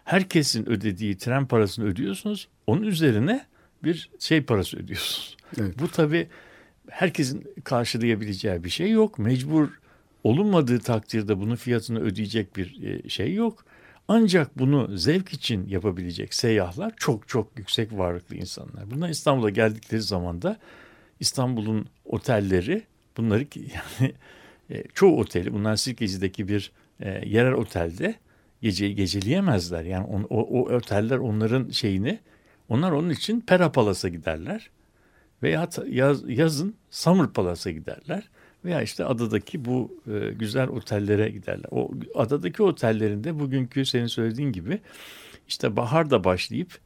[0.10, 2.48] herkesin ödediği tren parasını ödüyorsunuz.
[2.68, 3.46] Onun üzerine
[3.84, 5.38] bir şey parası ödüyorsunuz.
[5.60, 5.80] Evet.
[5.80, 6.28] Bu tabii
[6.90, 9.20] herkesin karşılayabileceği bir şey yok.
[9.20, 9.70] Mecbur
[10.24, 13.66] olunmadığı takdirde bunun fiyatını ödeyecek bir e, şey yok.
[14.08, 18.92] Ancak bunu zevk için yapabilecek seyyahlar çok çok yüksek varlıklı insanlar.
[18.92, 20.60] Bunlar İstanbul'a geldikleri zaman da
[21.20, 22.84] İstanbul'un otelleri
[23.18, 24.14] bunları yani
[24.70, 28.16] e, çoğu oteli bunlar Sirkeci'deki bir e, yerel otelde
[28.62, 29.84] geceyi geceleyemezler.
[29.84, 32.20] Yani on- o, o oteller onların şeyini
[32.70, 34.70] onlar onun için Pera Palas'a giderler.
[35.44, 38.30] Veya yaz, yazın Summer Palace'a giderler.
[38.66, 41.68] Veya işte adadaki bu e, güzel otellere giderler.
[41.72, 44.80] O adadaki otellerinde bugünkü senin söylediğin gibi
[45.48, 46.80] işte baharda başlayıp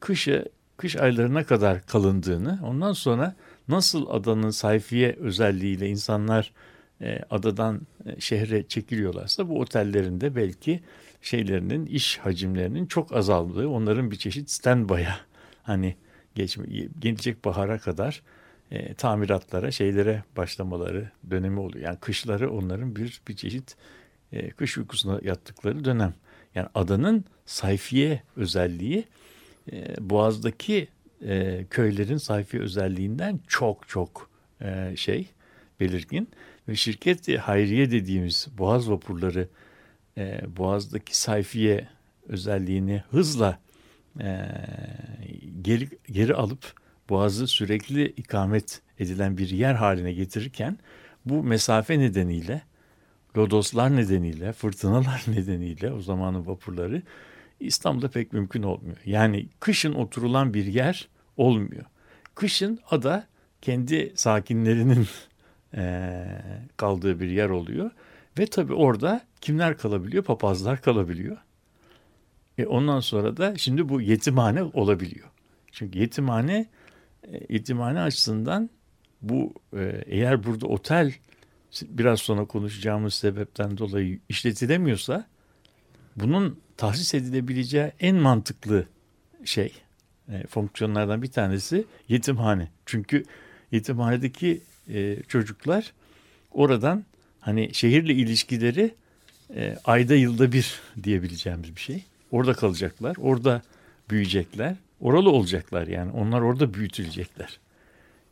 [0.00, 0.44] kışı
[0.76, 3.34] kış aylarına kadar kalındığını ondan sonra
[3.68, 6.52] nasıl adanın sayfiye özelliğiyle insanlar
[7.00, 10.80] e, adadan e, şehre çekiliyorlarsa bu otellerinde belki
[11.22, 15.16] şeylerinin iş hacimlerinin çok azaldığı onların bir çeşit standby'a
[15.62, 15.96] hani
[16.34, 16.66] geçme,
[16.98, 18.22] gelecek bahara kadar
[18.70, 21.84] e, tamiratlara şeylere başlamaları dönemi oluyor.
[21.84, 23.76] Yani kışları onların bir bir çeşit
[24.32, 26.14] e, kış uykusuna yattıkları dönem.
[26.54, 29.04] Yani adanın sayfiye özelliği
[29.72, 30.88] e, Boğaz'daki
[31.26, 34.30] e, köylerin sayfiye özelliğinden çok çok
[34.60, 35.28] e, şey
[35.80, 36.28] belirgin
[36.68, 39.48] ve şirket hayriye dediğimiz Boğaz vapurları
[40.18, 41.88] e, Boğaz'daki sayfiye
[42.28, 43.58] özelliğini hızla
[44.20, 44.48] e,
[45.62, 46.74] geri, geri alıp
[47.10, 50.78] Boğaz'ı sürekli ikamet edilen bir yer haline getirirken
[51.24, 52.62] bu mesafe nedeniyle
[53.36, 57.02] lodoslar nedeniyle, fırtınalar nedeniyle o zamanın vapurları
[57.60, 58.96] İstanbul'da pek mümkün olmuyor.
[59.04, 61.84] Yani kışın oturulan bir yer olmuyor.
[62.34, 63.26] Kışın ada
[63.62, 65.06] kendi sakinlerinin
[65.76, 66.42] eee,
[66.76, 67.90] kaldığı bir yer oluyor.
[68.38, 70.24] Ve tabii orada kimler kalabiliyor?
[70.24, 71.36] Papazlar kalabiliyor.
[72.58, 75.28] E ondan sonra da şimdi bu yetimhane olabiliyor.
[75.72, 76.66] Çünkü yetimhane
[77.28, 78.70] e, yetimhane açısından
[79.22, 81.14] bu e, eğer burada otel
[81.82, 85.26] biraz sonra konuşacağımız sebepten dolayı işletilemiyorsa
[86.16, 88.86] bunun tahsis edilebileceği en mantıklı
[89.44, 89.72] şey
[90.28, 92.68] e, fonksiyonlardan bir tanesi yetimhane.
[92.86, 93.24] Çünkü
[93.70, 95.92] yetimhanedeki e, çocuklar
[96.50, 97.04] oradan
[97.42, 98.94] hani şehirle ilişkileri
[99.56, 102.04] e, ayda yılda bir diyebileceğimiz bir şey.
[102.30, 103.62] Orada kalacaklar, orada
[104.10, 106.12] büyüyecekler, oralı olacaklar yani.
[106.12, 107.58] Onlar orada büyütülecekler.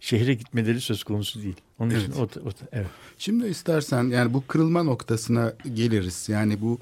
[0.00, 1.56] Şehre gitmeleri söz konusu değil.
[1.78, 2.86] Onun için o, o, evet.
[3.18, 6.28] Şimdi istersen yani bu kırılma noktasına geliriz.
[6.28, 6.78] Yani bu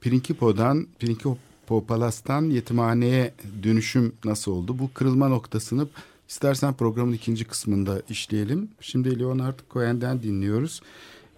[0.00, 4.78] Prinkipo'dan, Prinkipo Palas'tan yetimhaneye dönüşüm nasıl oldu?
[4.78, 5.88] Bu kırılma noktasını
[6.28, 8.68] istersen programın ikinci kısmında işleyelim.
[8.80, 10.80] Şimdi Leonard Cohen'den dinliyoruz.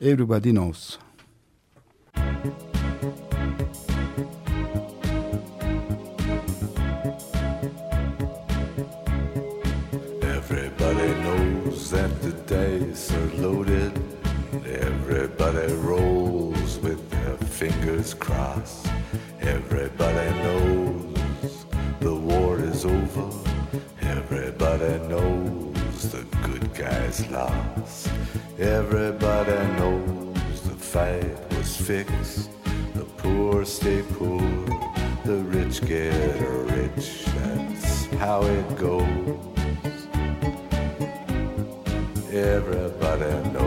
[0.03, 0.97] Everybody Knows.
[10.23, 13.93] Everybody knows that the dice are loaded.
[14.67, 18.87] Everybody rolls with their fingers crossed.
[19.43, 21.67] Everybody knows
[22.01, 23.31] the war is over.
[24.01, 26.50] Everybody knows the good
[26.81, 28.09] guys lost.
[28.59, 32.49] Everybody knows the fight was fixed.
[32.95, 34.41] The poor stay poor,
[35.27, 36.41] the rich get
[36.73, 37.27] rich.
[37.37, 40.07] That's how it goes.
[42.33, 43.60] Everybody knows.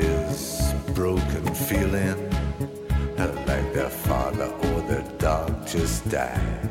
[0.00, 2.30] This broken feeling
[3.46, 6.70] like their father or their dog just died.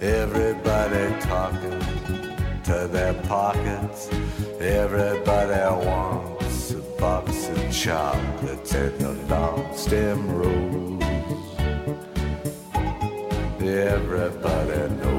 [0.00, 1.80] Everybody talking
[2.64, 4.10] to their pockets.
[4.60, 11.02] Everybody wants a box of chocolates and a long stem rose.
[13.60, 15.11] Everybody knows.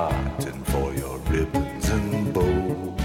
[0.00, 3.00] Cotton for your ribbons and bows.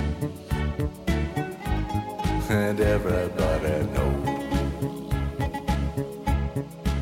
[2.50, 4.30] And everybody knows.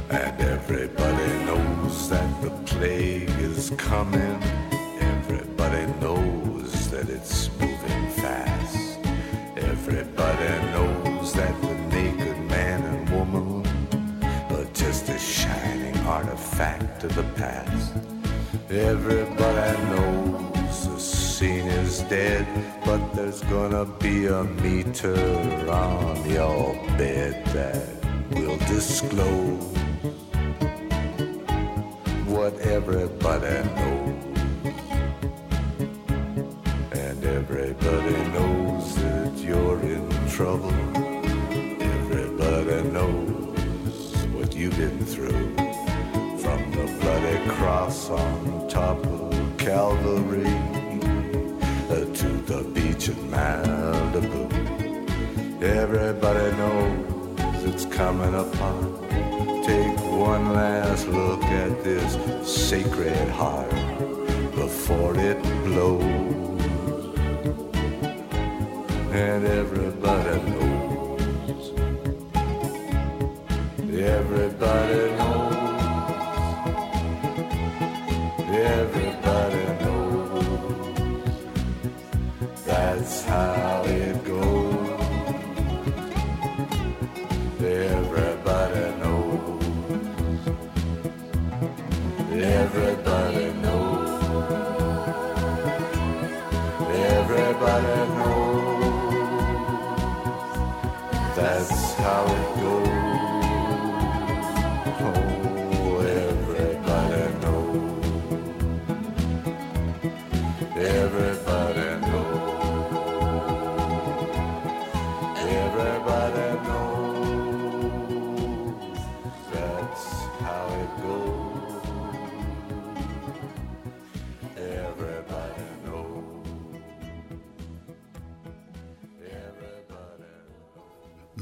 [0.09, 4.37] And everybody knows that the plague is coming.
[5.13, 8.99] Everybody knows that it's moving fast.
[9.73, 13.47] Everybody knows that the naked man and woman
[14.55, 18.02] are just a shining artifact of the past.
[18.73, 22.47] Everybody knows the scene is dead,
[22.83, 25.13] but there's gonna be a meter
[25.69, 27.87] on your bed that
[28.31, 29.77] will disclose
[32.25, 34.02] what everybody knows.
[47.63, 50.53] Cross on top of Calvary
[51.89, 54.43] uh, to the beach in Malibu.
[55.63, 58.79] Everybody knows it's coming upon.
[59.63, 59.97] Take
[60.29, 62.11] one last look at this
[62.45, 63.71] sacred heart
[64.61, 66.03] before it blows.
[69.25, 69.92] And everybody
[97.65, 98.83] Everybody knows.
[101.35, 102.52] That's how it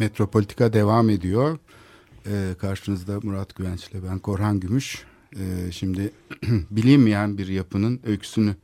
[0.02, 1.58] Metropolitika devam ediyor.
[2.26, 5.04] Ee, karşınızda Murat Güvenç ile ben Korhan Gümüş.
[5.36, 6.12] Ee, şimdi
[6.72, 8.56] bilinmeyen bir yapının öyküsünü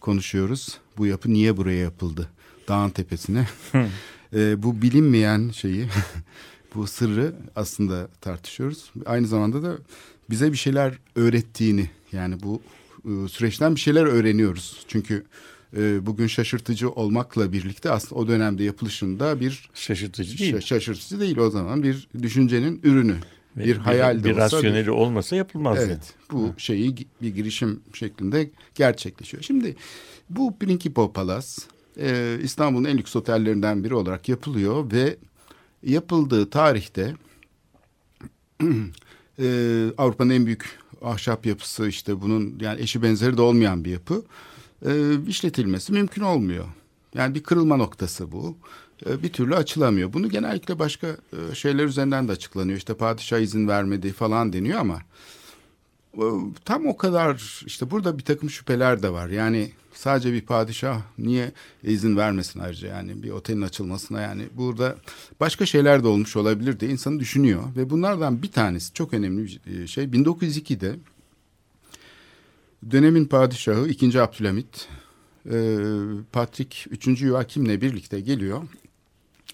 [0.00, 0.78] konuşuyoruz.
[0.98, 2.28] Bu yapı niye buraya yapıldı?
[2.68, 3.48] Dağın tepesine.
[4.34, 5.88] Ee, bu bilinmeyen şeyi,
[6.74, 8.92] bu sırrı aslında tartışıyoruz.
[9.06, 9.78] Aynı zamanda da
[10.30, 12.62] bize bir şeyler öğrettiğini yani bu
[13.04, 14.84] e, süreçten bir şeyler öğreniyoruz.
[14.88, 15.24] Çünkü
[15.76, 20.54] e, bugün şaşırtıcı olmakla birlikte aslında o dönemde yapılışında bir Şaşırtıcı değil.
[20.54, 23.16] Şa- şaşırtıcı değil o zaman bir düşüncenin ürünü.
[23.56, 25.76] Ve bir hayal de bir olsa rasyoneli olmasa yapılmaz.
[25.76, 25.86] yani.
[25.86, 29.42] Evet, bu şeyi gi- bir girişim şeklinde gerçekleşiyor.
[29.42, 29.76] Şimdi
[30.30, 31.48] bu Principal Palace
[32.00, 35.16] e, İstanbul'un en lüks otellerinden biri olarak yapılıyor ve
[35.82, 37.14] yapıldığı tarihte
[39.38, 44.22] e, Avrupa'nın en büyük ahşap yapısı işte bunun yani eşi benzeri de olmayan bir yapı
[44.86, 46.64] e, işletilmesi mümkün olmuyor.
[47.14, 48.56] Yani bir kırılma noktası bu.
[49.06, 50.12] E, bir türlü açılamıyor.
[50.12, 52.78] Bunu genellikle başka e, şeyler üzerinden de açıklanıyor.
[52.78, 54.98] İşte padişah izin vermedi falan deniyor ama
[56.14, 56.24] e,
[56.64, 59.28] tam o kadar işte burada bir takım şüpheler de var.
[59.28, 61.52] Yani sadece bir padişah niye
[61.82, 64.96] izin vermesin ayrıca yani bir otelin açılmasına yani burada
[65.40, 69.86] başka şeyler de olmuş olabilir diye insanı düşünüyor ve bunlardan bir tanesi çok önemli bir
[69.86, 70.96] şey 1902'de
[72.90, 74.20] dönemin padişahı 2.
[74.20, 74.88] Abdülhamit
[75.50, 75.76] e,
[76.32, 77.18] Patrick 3.
[77.18, 78.62] Joachim'le birlikte geliyor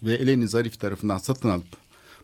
[0.03, 1.67] ve Eleni Zarif tarafından satın alıp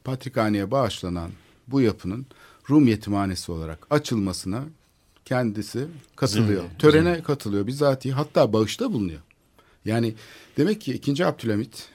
[0.04, 1.30] Patrikhane'ye bağışlanan
[1.68, 2.26] bu yapının
[2.70, 4.64] Rum yetimhanesi olarak açılmasına
[5.24, 5.86] kendisi
[6.16, 6.62] katılıyor.
[6.62, 9.20] Zimri, Törene katılıyor bizatihi hatta bağışta bulunuyor.
[9.84, 10.14] Yani
[10.56, 11.26] demek ki 2.
[11.26, 11.88] Abdülhamit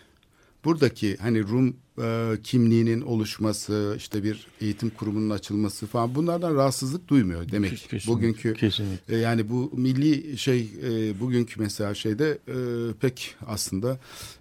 [0.65, 7.51] buradaki hani Rum e, kimliğinin oluşması, işte bir eğitim kurumunun açılması falan bunlardan rahatsızlık duymuyor
[7.51, 7.71] demek.
[7.71, 9.15] Kesinlikle, Bugünkü kesinlikle.
[9.15, 12.55] e, yani bu milli şey e, bugünkü mesela şeyde e,
[13.01, 13.99] pek aslında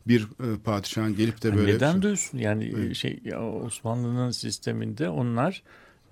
[0.09, 2.39] bir e, padişahın gelip de böyle neden şey- duysun?
[2.39, 2.97] Yani Evet.
[2.97, 5.63] şey ya Osmanlı'nın sisteminde onlar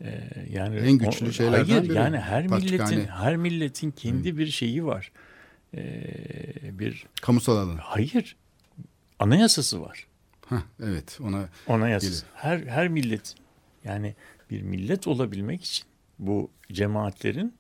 [0.01, 1.95] e, yani En güçlü şeylerden hayır, biri.
[1.97, 3.07] yani her milletin Patrikhane.
[3.07, 5.13] her milletin kendi bir şeyi var.
[5.77, 6.05] E,
[6.79, 7.77] bir kamusal alan.
[7.81, 8.37] hayır
[9.19, 10.07] anayasası var.
[10.49, 12.13] Heh, evet ona Anayasası.
[12.13, 12.33] Gelir.
[12.35, 13.35] Her her millet
[13.85, 14.15] yani
[14.51, 15.87] bir millet olabilmek için
[16.19, 17.55] bu cemaatlerin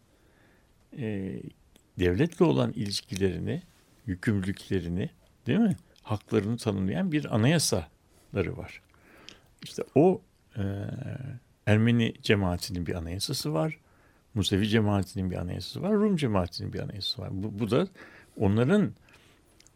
[0.98, 1.36] e,
[1.98, 3.62] devletle olan ilişkilerini,
[4.06, 5.10] yükümlülüklerini,
[5.46, 5.76] değil mi?
[6.02, 8.82] Haklarını tanımlayan bir anayasaları var.
[9.62, 10.22] İşte o
[10.56, 10.62] e,
[11.66, 13.78] Ermeni cemaatinin bir anayasası var.
[14.34, 15.92] Musevi cemaatinin bir anayasası var.
[15.92, 17.28] Rum cemaatinin bir anayasası var.
[17.32, 17.88] Bu, bu da
[18.36, 18.92] onların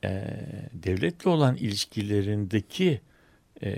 [0.05, 0.11] e,
[0.73, 3.01] devletle olan ilişkilerindeki
[3.63, 3.71] e,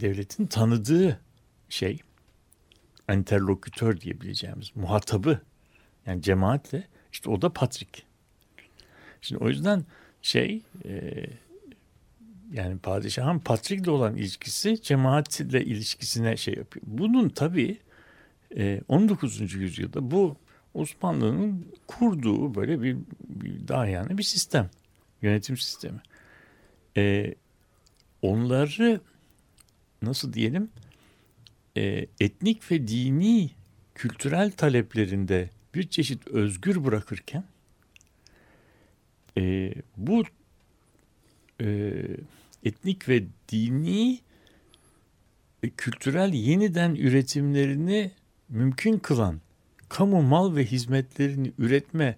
[0.00, 1.20] devletin tanıdığı
[1.68, 1.98] şey
[3.12, 5.40] interlokütör diyebileceğimiz muhatabı
[6.06, 8.06] yani cemaatle işte o da patrik.
[9.20, 9.84] Şimdi o yüzden
[10.22, 11.24] şey e,
[12.52, 16.86] yani padişahın patrikle olan ilişkisi cemaatle ilişkisine şey yapıyor.
[16.88, 17.78] Bunun tabii
[18.56, 19.54] e, 19.
[19.54, 20.36] yüzyılda bu
[20.74, 22.96] Osmanlı'nın kurduğu böyle bir,
[23.28, 24.70] bir daha yani bir sistem.
[25.22, 26.00] Yönetim sistemi.
[26.96, 27.34] E,
[28.22, 29.00] onları
[30.02, 30.70] nasıl diyelim
[31.76, 33.50] e, etnik ve dini
[33.94, 37.44] kültürel taleplerinde bir çeşit özgür bırakırken
[39.38, 40.24] e, bu
[41.60, 41.92] e,
[42.64, 44.18] etnik ve dini
[45.62, 48.10] e, kültürel yeniden üretimlerini
[48.48, 49.40] mümkün kılan
[49.88, 52.16] kamu mal ve hizmetlerini üretme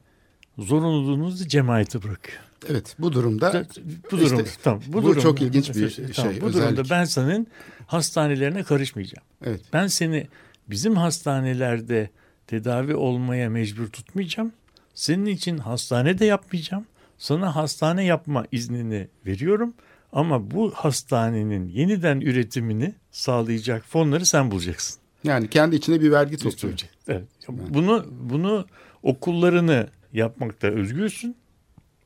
[0.58, 2.47] zorunluluğunuzu cemaate bırakıyor.
[2.70, 3.64] Evet bu durumda Da-
[4.12, 6.90] Bu İşte durumda tamam bu, bu durumda, çok ilginç bir şey, Tamam, bu durumda özellik.
[6.90, 7.48] ben senin
[7.86, 9.26] hastanelerine karışmayacağım.
[9.44, 10.28] evet Ben seni
[10.70, 12.10] bizim hastanelerde
[12.46, 14.52] tedavi olmaya mecbur tutmayacağım.
[14.94, 16.86] Senin için hastane de yapmayacağım.
[17.18, 19.74] Sana hastane yapma iznini veriyorum.
[20.12, 25.00] Ama bu hastanenin yeniden üretimini sağlayacak fonları sen bulacaksın.
[25.24, 26.78] yani kendi içine bir vergi topluyor.
[27.08, 27.24] Evet.
[27.48, 28.66] Bunu bunu
[29.02, 31.36] okullarını yapmakta özgürsün.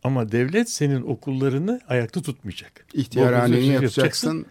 [0.03, 2.87] Ama devlet senin okullarını ayakta tutmayacak.
[2.95, 4.47] İhtiyarhaneni yapacaksın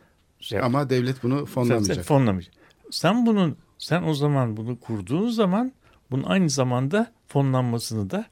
[0.49, 0.63] Yap.
[0.63, 1.95] ama devlet bunu Sen, fonlamayacak.
[1.95, 2.53] sen fonlamayacak.
[2.91, 5.71] Sen bunun sen o zaman bunu kurduğun zaman
[6.11, 8.25] bunun aynı zamanda fonlanmasını da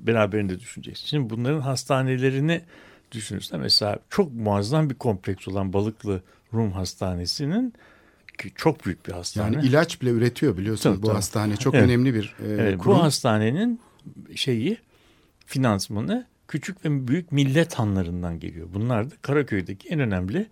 [0.00, 1.06] beraberinde düşüneceksin.
[1.06, 2.60] Şimdi bunların hastanelerini
[3.12, 6.22] düşünürsen mesela çok muazzam bir kompleks olan Balıklı
[6.54, 7.72] Rum Hastanesi'nin
[8.38, 9.56] ki çok büyük bir hastane.
[9.56, 11.14] Yani ilaç bile üretiyor biliyorsun Tabii, bu tabii.
[11.16, 11.84] hastane çok Evet.
[11.84, 12.96] önemli bir e, Evet, kurum.
[12.96, 13.80] bu hastanenin
[14.34, 14.78] şeyi
[15.46, 18.68] finansmanı küçük ve büyük millet hanlarından geliyor.
[18.74, 20.46] Bunlar da Karaköy'deki en önemli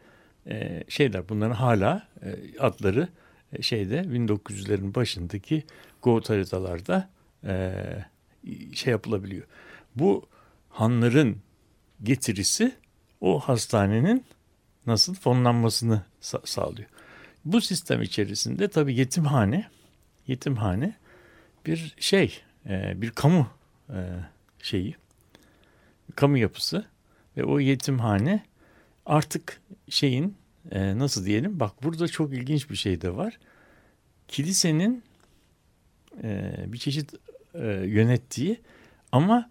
[0.47, 1.29] e, şeyler.
[1.29, 3.09] Bunların hala e, adları
[3.53, 5.65] e, şeyde 1900'lerin başındaki
[6.03, 7.11] Goat haritalarda
[7.45, 7.75] e,
[8.75, 9.47] şey yapılabiliyor.
[9.97, 10.29] Bu
[10.69, 11.37] hanların
[12.03, 12.75] getirisi
[13.21, 14.25] o hastanenin
[14.87, 16.89] nasıl fonlanmasını sa- sağlıyor.
[17.45, 19.69] Bu sistem içerisinde tabii yetimhane,
[20.27, 20.95] yetimhane
[21.67, 23.49] bir şey, e, bir kamu
[23.89, 23.99] e,
[24.63, 24.97] şeyi,
[26.17, 26.85] kamu yapısı
[27.37, 28.45] ve o yetimhane
[29.07, 30.37] artık şeyin
[30.71, 31.61] e, nasıl diyelim?
[31.61, 33.39] Bak burada çok ilginç bir şey de var.
[34.29, 35.03] Kilisenin
[36.23, 37.15] e, bir çeşit
[37.55, 38.61] e, yönettiği
[39.13, 39.51] ama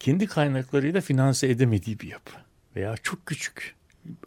[0.00, 2.36] kendi kaynaklarıyla finanse edemediği bir yapı
[2.76, 3.74] veya çok küçük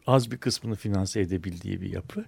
[0.07, 2.25] az bir kısmını finanse edebildiği bir yapı.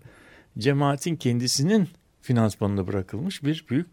[0.57, 1.89] Cemaatin kendisinin
[2.21, 3.87] finansmanına bırakılmış bir büyük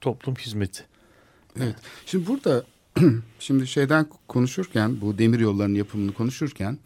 [0.00, 0.84] toplum hizmeti.
[1.60, 1.76] Evet.
[2.06, 2.64] Şimdi burada
[3.38, 6.78] şimdi şeyden konuşurken bu demir yollarının yapımını konuşurken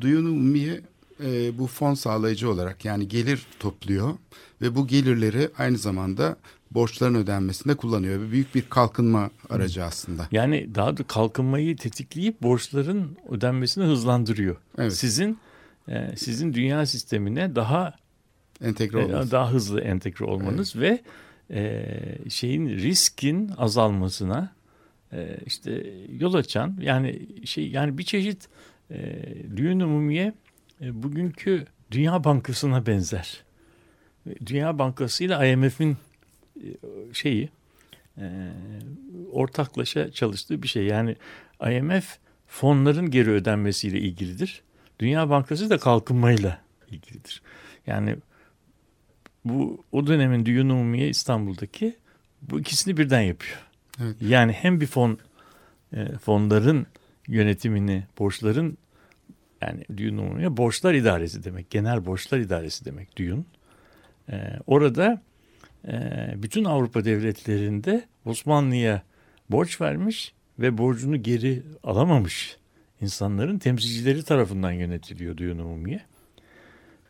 [0.00, 0.80] Duyunu Ummiye
[1.24, 4.14] e, bu fon sağlayıcı olarak yani gelir topluyor
[4.62, 6.36] ve bu gelirleri aynı zamanda
[6.70, 8.20] borçların ödenmesinde kullanıyor.
[8.20, 10.28] Ve büyük bir kalkınma aracı aslında.
[10.32, 14.56] Yani daha da kalkınmayı tetikleyip borçların ödenmesini hızlandırıyor.
[14.78, 14.92] Evet.
[14.92, 15.38] Sizin
[15.88, 17.94] e, sizin dünya sistemine daha
[18.62, 21.02] Entegre e, daha hızlı entegre olmanız ve
[21.50, 21.84] e,
[22.28, 24.52] şeyin riskin azalmasına
[25.14, 25.86] e, işte
[26.18, 28.48] yol açan yani şey yani bir çeşit
[28.90, 29.22] e,
[29.56, 30.32] düğün umumiye
[30.80, 33.44] e, bugünkü Dünya Bankası'na benzer.
[34.46, 35.96] Dünya Bankası ile IMF'in
[36.56, 36.68] e,
[37.12, 37.48] şeyi
[38.18, 38.50] e,
[39.32, 40.86] ortaklaşa çalıştığı bir şey.
[40.86, 41.16] Yani
[41.70, 44.62] IMF fonların geri ödenmesiyle ilgilidir.
[44.98, 46.60] Dünya Bankası da kalkınmayla
[46.90, 47.42] ilgilidir.
[47.86, 48.16] Yani
[49.44, 51.96] bu o dönemin Düğün Umumiye İstanbul'daki
[52.42, 53.73] bu ikisini birden yapıyor.
[54.20, 55.18] Yani hem bir fon
[55.92, 56.86] e, fonların
[57.28, 58.78] yönetimini, borçların
[59.62, 61.70] yani Düğün Umumiye borçlar idaresi demek.
[61.70, 63.46] Genel borçlar idaresi demek Düğün.
[64.30, 65.22] E, orada
[65.88, 65.94] e,
[66.36, 69.02] bütün Avrupa devletlerinde Osmanlı'ya
[69.50, 72.56] borç vermiş ve borcunu geri alamamış
[73.00, 76.00] insanların temsilcileri tarafından yönetiliyor Düğün Umumiye.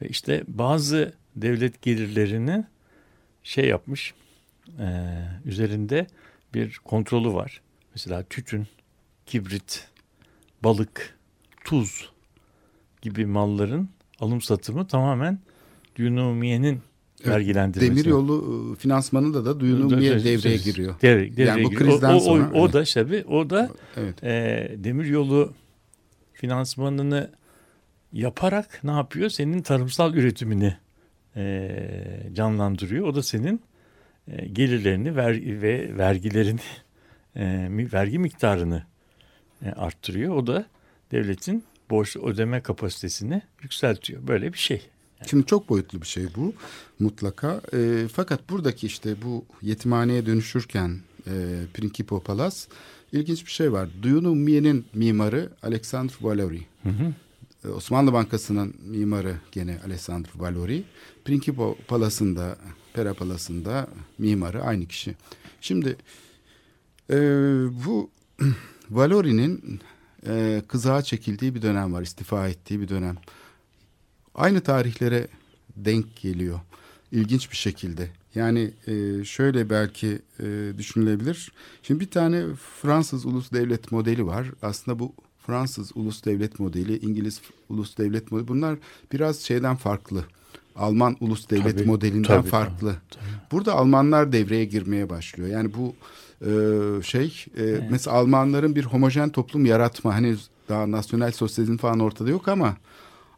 [0.02, 2.64] Ve işte bazı devlet gelirlerini
[3.42, 4.14] şey yapmış,
[4.78, 4.86] e,
[5.44, 6.06] üzerinde
[6.54, 7.60] bir kontrolü var.
[7.94, 8.66] Mesela tütün,
[9.26, 9.88] kibrit,
[10.64, 11.18] balık,
[11.64, 12.10] tuz
[13.02, 13.88] gibi malların
[14.20, 15.38] alım satımı tamamen
[15.96, 16.80] Düğün Umumiye'nin
[17.20, 17.90] Evet, vergilendirmesi.
[17.90, 20.94] Demir yolu e, finansmanında da Duyunu Ummiye devreye giriyor.
[21.02, 21.90] Devre, devreye Yani bu giriyor.
[21.90, 24.24] krizden o, o, sonra, O, o da tabii o da Evet.
[24.24, 25.52] e, demir yolu
[26.32, 27.30] finansmanını
[28.12, 29.30] yaparak ne yapıyor?
[29.30, 30.76] Senin tarımsal üretimini
[31.36, 33.06] e, canlandırıyor.
[33.06, 33.60] O da senin
[34.28, 36.60] e, gelirlerini ver, ve vergilerini
[37.36, 38.82] e, vergi miktarını
[39.64, 40.34] e, arttırıyor.
[40.34, 40.66] O da
[41.12, 44.26] devletin borç ödeme kapasitesini yükseltiyor.
[44.28, 44.82] Böyle bir şey.
[45.26, 46.54] Şimdi çok boyutlu bir şey bu
[47.00, 47.60] mutlaka.
[47.72, 51.32] E, fakat buradaki işte bu yetimhaneye dönüşürken e,
[51.74, 52.56] Principo Palace
[53.12, 53.88] ilginç bir şey var.
[54.02, 56.62] Duyunu Ummiye'nin mimarı Alexandre Valori.
[57.64, 60.84] E, Osmanlı Bankası'nın mimarı gene Alessandro Valori.
[61.24, 62.56] Principo Palas'ın da
[62.94, 63.88] Pera Palas'ın da
[64.18, 65.16] mimarı aynı kişi.
[65.60, 65.96] Şimdi
[67.10, 67.16] e,
[67.86, 68.10] bu
[68.90, 69.80] Valori'nin
[70.26, 72.02] e, kızağa çekildiği bir dönem var.
[72.02, 73.16] istifa ettiği bir dönem.
[74.34, 75.28] Aynı tarihlere
[75.76, 76.60] denk geliyor.
[77.12, 78.10] İlginç bir şekilde.
[78.34, 81.52] Yani e, şöyle belki e, düşünülebilir.
[81.82, 82.44] Şimdi bir tane
[82.82, 84.50] Fransız ulus devlet modeli var.
[84.62, 85.14] Aslında bu
[85.46, 88.78] Fransız ulus devlet modeli, İngiliz ulus devlet modeli bunlar
[89.12, 90.24] biraz şeyden farklı.
[90.76, 92.96] Alman ulus devlet Tabii, modelinden tabii, farklı.
[93.52, 95.48] Burada Almanlar devreye girmeye başlıyor.
[95.48, 95.94] Yani bu
[96.40, 100.36] e, şey e, mesela Almanların bir homojen toplum yaratma hani
[100.68, 102.76] daha nasyonel sosyalizm falan ortada yok ama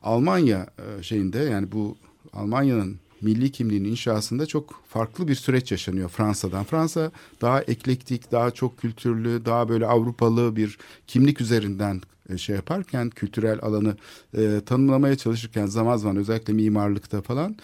[0.02, 1.96] Almanya e, şeyinde yani bu
[2.32, 6.64] Almanya'nın milli kimliğinin inşasında çok farklı bir süreç yaşanıyor Fransa'dan.
[6.64, 7.10] Fransa
[7.40, 12.00] daha eklektik, daha çok kültürlü, daha böyle Avrupalı bir kimlik üzerinden
[12.30, 13.96] e, şey yaparken kültürel alanı
[14.36, 17.56] e, tanımlamaya çalışırken zaman zaman özellikle mimarlıkta falan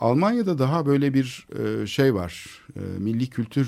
[0.00, 2.60] Almanya'da daha böyle bir e, şey var.
[2.76, 3.66] E, milli kültür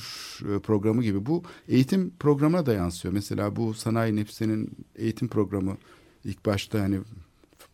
[0.62, 1.26] programı gibi.
[1.26, 3.14] Bu eğitim programına da yansıyor.
[3.14, 5.76] Mesela bu sanayi nefsinin eğitim programı
[6.24, 6.98] ilk başta hani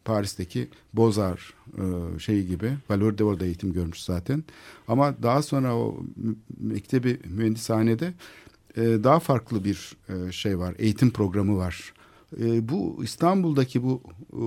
[0.05, 1.55] Paris'teki Bozar
[2.19, 2.73] şeyi gibi.
[2.91, 4.45] Valor de orada eğitim görmüş zaten.
[4.89, 6.03] Ama daha sonra o
[6.61, 8.13] mektebi mühendishanede
[8.77, 9.97] daha farklı bir
[10.31, 10.75] şey var.
[10.79, 11.93] Eğitim programı var.
[12.39, 14.03] E, bu İstanbul'daki bu
[14.33, 14.43] e,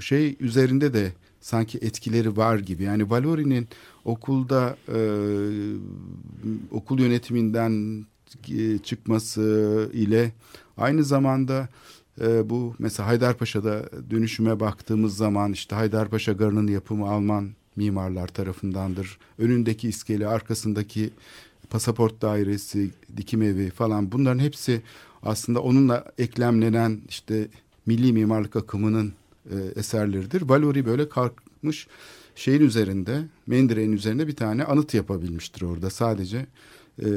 [0.00, 2.82] şey üzerinde de sanki etkileri var gibi.
[2.82, 3.68] Yani Valori'nin
[4.04, 4.98] okulda e,
[6.70, 8.04] okul yönetiminden
[8.82, 10.32] çıkması ile
[10.76, 11.68] aynı zamanda
[12.44, 19.18] bu mesela Haydarpaşa'da dönüşüme baktığımız zaman işte Haydarpaşa Garı'nın yapımı Alman mimarlar tarafındandır.
[19.38, 21.10] Önündeki iskele, arkasındaki
[21.70, 24.82] pasaport dairesi, dikim evi falan bunların hepsi
[25.22, 27.48] aslında onunla eklemlenen işte
[27.86, 29.12] milli mimarlık akımının
[29.50, 30.42] e, eserleridir.
[30.42, 31.86] Valori böyle kalkmış
[32.34, 36.46] şeyin üzerinde, Mendire'nin üzerinde bir tane anıt yapabilmiştir orada sadece.
[37.04, 37.08] E,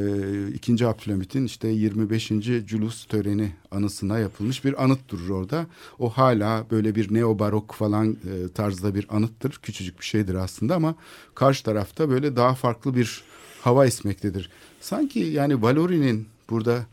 [0.54, 2.32] ikinci Abdülhamit'in işte 25.
[2.66, 5.66] Culus töreni anısına yapılmış bir anıt durur orada.
[6.00, 9.60] O hala böyle bir neo barok falan e, tarzda bir anıttır.
[9.64, 10.96] Küçücük bir şeydir aslında ama
[11.36, 13.24] karşı tarafta böyle daha farklı bir
[13.62, 14.50] hava esmektedir.
[14.82, 16.86] Sanki yani Valori'nin burada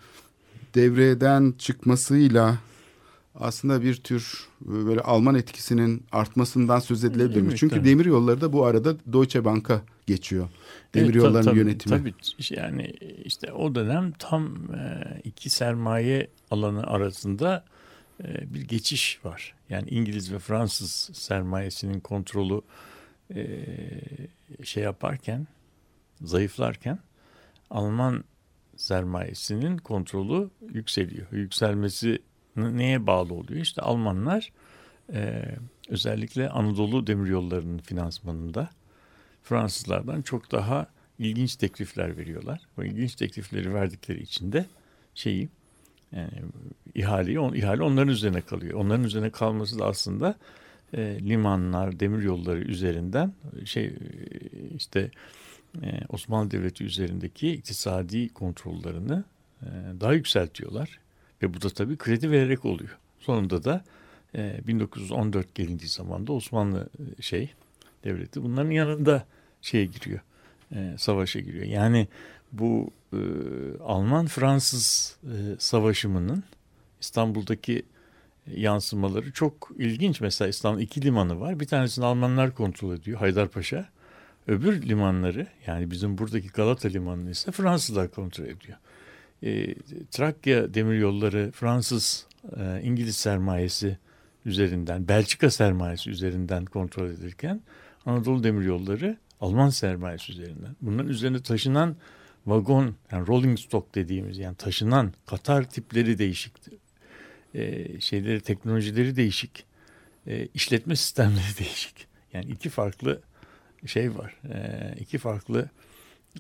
[0.75, 2.59] devreden çıkmasıyla
[3.35, 7.57] aslında bir tür e, böyle Alman etkisinin artmasından söz edilebilir mi?
[7.57, 10.49] Çünkü demir yolları da bu arada Deutsche Bank'a geçiyor.
[10.95, 11.99] Evet, Demiryollarının tabii, yönetimi.
[11.99, 12.15] Tabii
[12.51, 12.95] yani
[13.25, 17.65] işte o dönem tam e, iki sermaye alanı arasında
[18.25, 19.55] e, bir geçiş var.
[19.71, 22.61] Yani İngiliz ve Fransız sermayesinin kontrolü
[24.65, 25.47] şey yaparken,
[26.23, 26.99] zayıflarken
[27.71, 28.25] Alman
[28.79, 31.27] sermayesinin kontrolü yükseliyor.
[31.33, 32.19] Yükselmesi
[32.57, 33.61] neye bağlı oluyor?
[33.61, 34.53] İşte Almanlar
[35.13, 35.45] e,
[35.89, 38.71] özellikle Anadolu demiryollarının finansmanında
[39.43, 40.87] Fransızlardan çok daha
[41.19, 42.61] ilginç teklifler veriyorlar.
[42.77, 44.67] Bu ilginç teklifleri verdikleri için de
[45.15, 45.49] şeyi
[46.13, 46.31] yani
[46.95, 48.81] ihaleyi on, ihale onların üzerine kalıyor.
[48.81, 50.35] Onların üzerine kalması da aslında
[50.95, 53.33] e, limanlar, demir yolları üzerinden
[53.65, 53.93] şey
[54.77, 55.11] işte e,
[56.09, 59.23] Osmanlı Devleti üzerindeki iktisadi kontrollerini
[59.63, 59.67] e,
[60.01, 60.99] daha yükseltiyorlar.
[61.43, 62.99] Ve bu da tabii kredi vererek oluyor.
[63.21, 63.85] Sonunda da
[64.35, 66.89] e, 1914 gelindiği zaman da Osmanlı
[67.19, 67.51] e, şey
[68.05, 69.27] devleti bunların yanında
[69.63, 70.21] şeye giriyor.
[70.75, 71.65] E, savaşa giriyor.
[71.65, 72.09] Yani
[72.53, 73.21] bu e,
[73.85, 76.45] Alman-Fransız e, savaşımının
[77.01, 77.83] İstanbul'daki
[78.57, 80.21] yansımaları çok ilginç.
[80.21, 81.61] Mesela İstanbul iki limanı var.
[81.61, 83.19] Bir tanesini Almanlar kontrol ediyor.
[83.19, 83.89] Haydarpaşa.
[84.49, 88.79] Öbür limanları yani bizim buradaki Galata limanını ise Fransızlar kontrol ediyor.
[89.43, 89.75] E,
[90.11, 92.27] Trakya demiryolları Fransız,
[92.57, 93.99] e, İngiliz sermayesi
[94.45, 97.61] üzerinden, Belçika sermayesi üzerinden kontrol edilirken
[98.07, 100.77] Anadolu demiryolları Alman sermayesi üzerinden.
[100.81, 101.97] Bunların üzerine taşınan
[102.47, 106.53] vagon, yani rolling stock dediğimiz yani taşınan Katar tipleri değişik.
[107.55, 109.65] E, şeyleri, teknolojileri değişik.
[110.27, 112.07] E, işletme sistemleri değişik.
[112.33, 113.21] Yani iki farklı
[113.87, 114.35] şey var.
[114.55, 115.69] E, iki farklı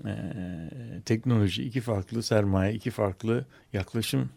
[0.05, 0.13] e,
[1.05, 4.31] teknoloji, iki farklı sermaye, iki farklı yaklaşım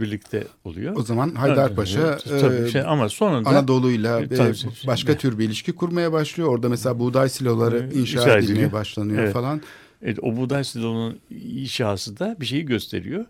[0.00, 0.96] birlikte oluyor.
[0.96, 4.56] O zaman Haydarpaşa evet, tabii e, şey, ama sonunda Anadolu'yla e, e, tabii,
[4.86, 6.48] başka şimdi, tür bir ilişki kurmaya başlıyor.
[6.48, 8.72] Orada mesela buğday siloları e, inşa edilmeye ediliyor.
[8.72, 9.32] başlanıyor Evet.
[9.32, 9.62] falan.
[10.02, 13.24] Evet, o buğday silonun inşası da bir şeyi gösteriyor.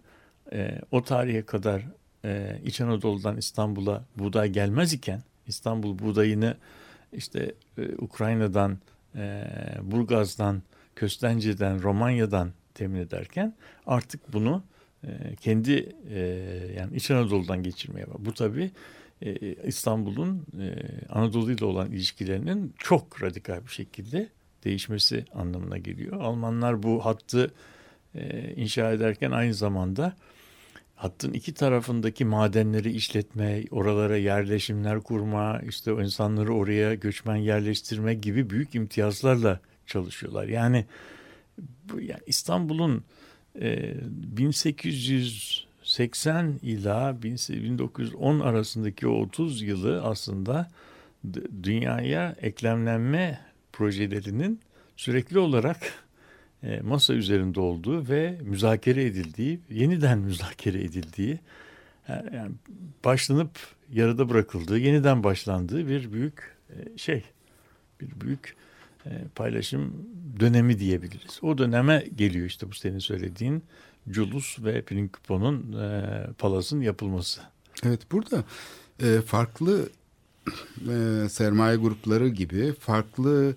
[0.52, 1.82] Ee, o tarihe kadar
[2.24, 6.56] e, İç Anadolu'dan İstanbul'a buğday gelmez iken İstanbul buğdayını
[7.12, 8.78] işte e, Ukrayna'dan,
[9.16, 9.44] e,
[9.82, 10.62] Burgaz'dan,
[10.96, 13.54] Köstence'den, Romanya'dan temin ederken
[13.86, 14.62] artık bunu
[15.04, 16.18] e, kendi e,
[16.78, 18.16] yani İç Anadolu'dan geçirmeye var.
[18.18, 18.70] Bu tabii
[19.22, 20.74] e, İstanbul'un e,
[21.08, 24.28] Anadolu ile olan ilişkilerinin çok radikal bir şekilde
[24.64, 26.20] değişmesi anlamına geliyor.
[26.20, 27.50] Almanlar bu hattı
[28.14, 30.16] e, inşa ederken aynı zamanda
[30.96, 38.74] hattın iki tarafındaki madenleri işletme, oralara yerleşimler kurma, işte insanları oraya göçmen yerleştirme gibi büyük
[38.74, 40.48] imtiyazlarla çalışıyorlar.
[40.48, 40.86] Yani,
[42.00, 43.04] yani İstanbul'un
[43.60, 43.94] e,
[44.36, 50.70] 1880 ila 1910 arasındaki o 30 yılı aslında
[51.62, 53.40] dünyaya eklemlenme
[53.72, 54.60] projelerinin
[54.96, 56.03] sürekli olarak
[56.82, 61.38] masa üzerinde olduğu ve müzakere edildiği, yeniden müzakere edildiği,
[62.08, 62.52] yani
[63.04, 63.50] başlanıp
[63.92, 67.24] yarıda bırakıldığı, yeniden başlandığı bir büyük e, şey,
[68.00, 68.56] bir büyük
[69.06, 69.92] e, paylaşım
[70.40, 71.38] dönemi diyebiliriz.
[71.42, 73.62] O döneme geliyor işte bu senin söylediğin
[74.10, 77.40] Culus ve Prinkipo'nun e, palasın yapılması.
[77.84, 78.44] Evet burada
[79.02, 79.88] e, farklı
[80.90, 83.56] e, sermaye grupları gibi farklı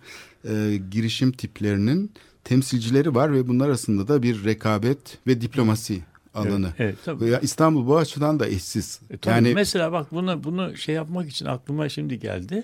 [0.50, 2.12] e, girişim tiplerinin
[2.48, 6.02] temsilcileri var ve bunlar arasında da bir rekabet ve diplomasi
[6.34, 6.66] alanı.
[6.66, 7.26] Evet, evet tabii.
[7.26, 9.00] Veya İstanbul bu açıdan da eşsiz.
[9.10, 12.64] E, tabii yani mesela bak bunu bunu şey yapmak için aklıma şimdi geldi.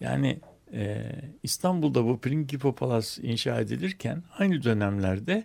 [0.00, 0.40] Yani
[0.72, 1.12] e,
[1.42, 5.44] İstanbul'da bu Prinkipo Palace inşa edilirken aynı dönemlerde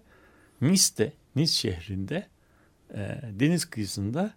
[0.61, 2.27] Nice'de, Nice şehrinde
[2.93, 4.33] e, deniz kıyısında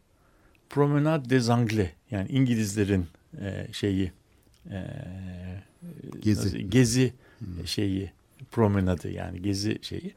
[0.71, 3.07] Promenade des Anglais yani İngilizlerin
[3.41, 4.13] e, şeyi
[4.71, 4.87] e,
[6.23, 6.47] Gezi.
[6.47, 7.13] nasıl- gezi
[7.65, 8.13] şeyi
[8.45, 10.15] promenadı yani gezi şeyi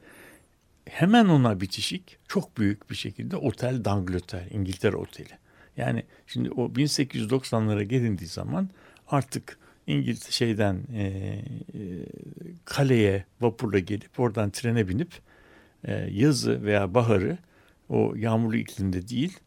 [0.85, 5.37] hemen ona bitişik çok büyük bir şekilde Otel d'Angleterre İngiltere Oteli.
[5.77, 8.69] Yani şimdi o 1890'lara gelindiği zaman
[9.07, 9.57] artık
[9.87, 11.41] İngiliz şeyden e, e,
[12.65, 15.11] kaleye vapurla gelip oradan trene binip
[15.83, 17.37] e, yazı veya baharı
[17.89, 19.39] o yağmurlu iklimde değil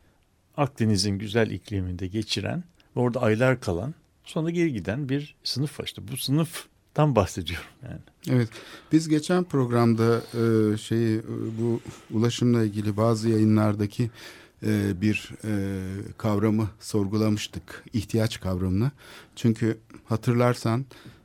[0.57, 2.65] Akdeniz'in güzel ikliminde geçiren
[2.97, 5.85] ve orada aylar kalan sonra geri giden bir sınıf var.
[5.85, 6.17] İşte bu
[6.97, 8.01] sınıftan bahsediyorum yani.
[8.31, 8.49] Evet,
[8.93, 11.23] biz geçen programda e, şeyi e,
[11.61, 11.81] bu
[12.11, 14.11] ulaşımla ilgili bazı yayınlardaki
[14.63, 15.83] e, bir e,
[16.19, 18.91] kavramı sorgulamıştık, ihtiyaç kavramını.
[19.37, 20.85] Çünkü hatırlarsan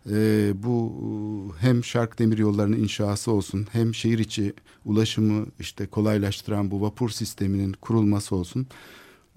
[0.10, 4.54] e, bu hem şark demir yollarının inşası olsun, hem şehir içi
[4.86, 8.68] ulaşımı işte kolaylaştıran bu vapur sisteminin kurulması olsun.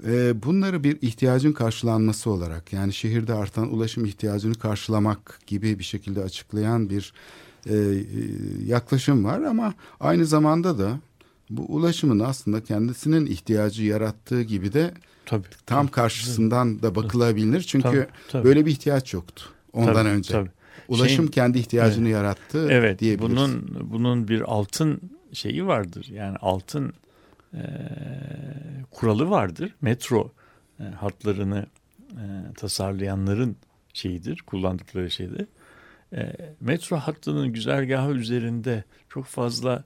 [0.07, 6.23] E, bunları bir ihtiyacın karşılanması olarak yani şehirde artan ulaşım ihtiyacını karşılamak gibi bir şekilde
[6.23, 7.13] açıklayan bir
[7.71, 7.75] e,
[8.67, 10.99] yaklaşım var ama aynı zamanda da
[11.51, 14.95] bu ulaşımın aslında kendisinin ihtiyacı yarattığı gibi de
[15.27, 15.47] Tabii.
[15.67, 17.61] tam karşısından da bakılabilir.
[17.61, 18.45] Çünkü Tabii, tabii.
[18.45, 20.33] böyle bir ihtiyaç yoktu ondan Tabii, önce.
[20.33, 20.51] tabii.
[20.89, 23.33] Ulaşım Şeyin- kendi ihtiyacını yarattı Evet, diyebiliriz.
[23.37, 25.01] bunun bunun bir altın
[25.33, 26.07] şeyi vardır.
[26.13, 26.93] Yani altın
[27.55, 27.63] e,
[28.91, 29.75] kuralı vardır.
[29.81, 30.33] Metro
[30.81, 31.67] e, hatlarını
[32.13, 32.25] e,
[32.57, 33.57] tasarlayanların
[33.93, 35.47] şeyidir, kullandıkları şeydir.
[36.13, 39.85] E, metro hattının güzergahı üzerinde çok fazla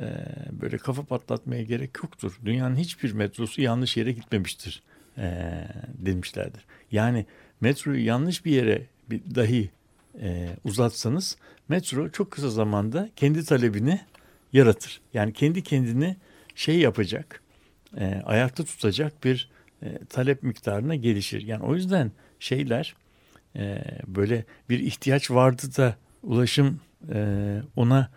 [0.00, 2.38] e, böyle kafa patlatmaya gerek yoktur.
[2.44, 4.82] Dünyanın hiçbir metrosu yanlış yere gitmemiştir
[5.18, 5.50] e,
[5.98, 6.64] demişlerdir.
[6.92, 7.26] Yani
[7.60, 9.70] metroyu yanlış bir yere bir, dahi
[10.20, 11.36] e, uzatsanız
[11.68, 14.00] metro çok kısa zamanda kendi talebini
[14.52, 15.00] yaratır.
[15.14, 16.16] Yani kendi kendini
[16.54, 17.42] şey yapacak,
[17.98, 19.50] e, ayakta tutacak bir
[19.82, 21.42] e, talep miktarına gelişir.
[21.46, 22.94] Yani o yüzden şeyler
[23.56, 26.80] e, böyle bir ihtiyaç vardı da ulaşım
[27.12, 28.10] e, ona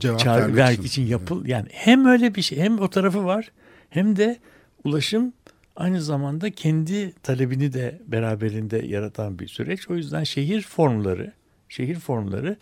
[0.00, 3.52] Cevap çağrı vermek için yapıl yani hem öyle bir şey hem o tarafı var
[3.90, 4.38] hem de
[4.84, 5.32] ulaşım
[5.76, 9.90] aynı zamanda kendi talebini de beraberinde yaratan bir süreç.
[9.90, 11.32] O yüzden şehir formları,
[11.68, 12.56] şehir formları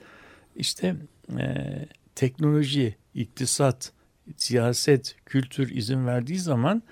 [0.56, 0.96] işte
[1.38, 1.46] e,
[2.14, 3.92] teknoloji, iktisat,
[4.36, 6.82] siyaset, kültür izin verdiği zaman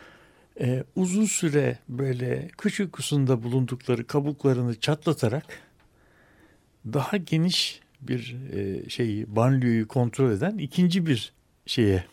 [0.61, 5.45] e, uzun süre böyle kış uykusunda bulundukları kabuklarını çatlatarak
[6.87, 11.33] daha geniş bir e, şeyi banliyö'yü kontrol eden ikinci bir
[11.67, 12.05] şeye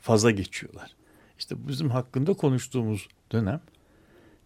[0.00, 0.94] faza geçiyorlar.
[1.38, 3.60] İşte bizim hakkında konuştuğumuz dönem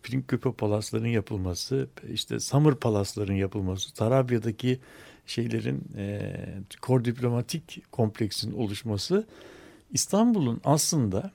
[0.02, 4.78] Prinkköpe palasların yapılması, işte Samır palasların yapılması, Tarabya'daki
[5.26, 6.32] şeylerin e,
[6.80, 9.26] kor diplomatik kompleksin oluşması
[9.90, 11.30] İstanbul'un aslında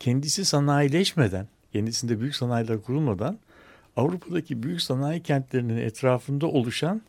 [0.00, 3.38] kendisi sanayileşmeden, kendisinde büyük sanayiler kurulmadan
[3.96, 7.02] Avrupa'daki büyük sanayi kentlerinin etrafında oluşan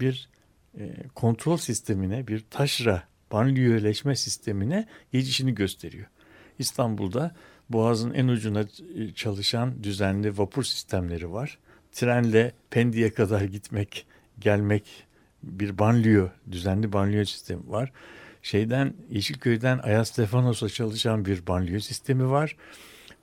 [0.00, 0.28] bir
[0.78, 6.06] e, kontrol sistemine, bir taşra, banliyöleşme sistemine geçişini gösteriyor.
[6.58, 7.34] İstanbul'da
[7.68, 11.58] Boğaz'ın en ucuna e, çalışan düzenli vapur sistemleri var.
[11.92, 14.06] Trenle Pendik'e kadar gitmek,
[14.40, 15.06] gelmek
[15.42, 17.92] bir banliyö, düzenli banliyö sistemi var.
[18.42, 22.56] Şeyden Yeşilköy'den Ayastefanos'a çalışan bir banliyö sistemi var.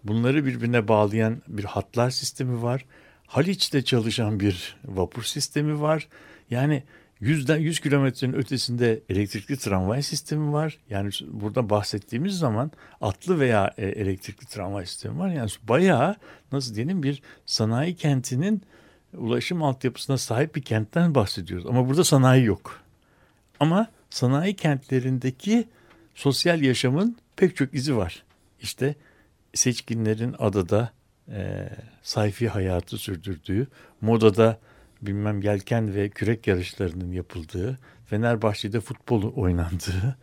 [0.03, 2.86] Bunları birbirine bağlayan bir hatlar sistemi var.
[3.28, 6.07] Haliç'te çalışan bir vapur sistemi var.
[6.49, 6.84] Yani
[7.20, 10.78] yüzden 100 kilometrenin ötesinde elektrikli tramvay sistemi var.
[10.89, 15.30] Yani burada bahsettiğimiz zaman atlı veya e, elektrikli tramvay sistemi var.
[15.30, 16.15] Yani bayağı
[16.51, 18.61] nasıl diyelim bir sanayi kentinin
[19.13, 21.65] ulaşım altyapısına sahip bir kentten bahsediyoruz.
[21.65, 22.82] Ama burada sanayi yok.
[23.59, 25.68] Ama sanayi kentlerindeki
[26.16, 28.24] sosyal yaşamın pek çok izi var.
[28.62, 28.95] İşte
[29.53, 30.91] seçkinlerin adada
[31.32, 31.70] e,
[32.03, 33.68] sayfi hayatı sürdürdüğü,
[34.01, 34.60] modada
[35.01, 40.18] bilmem yelken ve kürek yarışlarının yapıldığı, Fenerbahçe'de futbol oynandığı,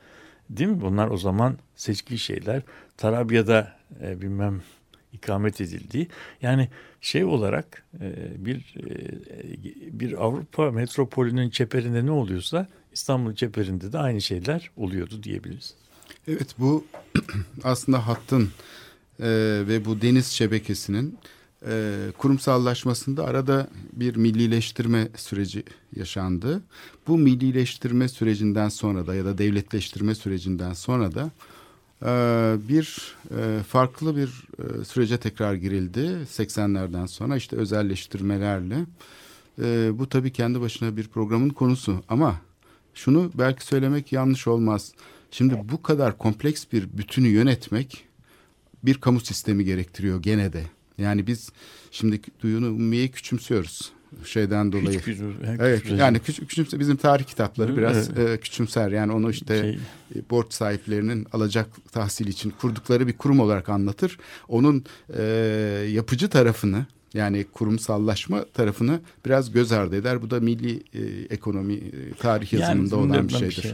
[0.50, 0.80] değil mi?
[0.80, 2.62] Bunlar o zaman seçkin şeyler.
[2.96, 4.62] Tarabya'da e, bilmem
[5.12, 6.08] ikamet edildiği.
[6.42, 6.68] Yani
[7.00, 8.14] şey olarak e,
[8.44, 15.74] bir e, bir Avrupa metropolünün çeperinde ne oluyorsa İstanbul çeperinde de aynı şeyler oluyordu diyebiliriz.
[16.28, 16.84] Evet bu
[17.64, 18.50] aslında hattın
[19.20, 19.28] e,
[19.68, 21.18] ve bu deniz şebekesinin
[21.66, 25.64] e, kurumsallaşmasında arada bir millileştirme süreci
[25.96, 26.62] yaşandı.
[27.06, 31.30] Bu millileştirme sürecinden sonra da ya da devletleştirme sürecinden sonra da
[32.02, 32.08] e,
[32.68, 34.28] bir e, farklı bir
[34.58, 38.76] e, sürece tekrar girildi 80'lerden sonra işte özelleştirmelerle.
[39.98, 42.40] Bu tabii kendi başına bir programın konusu ama
[42.96, 44.92] şunu belki söylemek yanlış olmaz.
[45.30, 48.04] Şimdi bu kadar kompleks bir bütünü yönetmek
[48.82, 50.62] bir kamu sistemi gerektiriyor gene de.
[50.98, 51.50] Yani biz
[51.90, 53.92] şimdi duyunu ummiyeyi küçümsüyoruz
[54.24, 55.00] şeyden dolayı.
[55.00, 55.24] Küçük,
[55.58, 58.30] evet küçük- yani küçük küçümse bizim tarih kitapları biraz evet.
[58.30, 58.90] e, küçümser.
[58.90, 59.78] Yani onu işte Şey-
[60.16, 64.18] e, borç sahiplerinin alacak tahsil için kurdukları bir kurum olarak anlatır.
[64.48, 64.84] Onun
[65.18, 65.22] e,
[65.90, 66.86] yapıcı tarafını
[67.16, 70.22] yani kurumsallaşma tarafını biraz göz ardı eder.
[70.22, 73.62] Bu da milli e, ekonomi e, tarih yazımında Yani olan bir şeydir.
[73.62, 73.72] şey-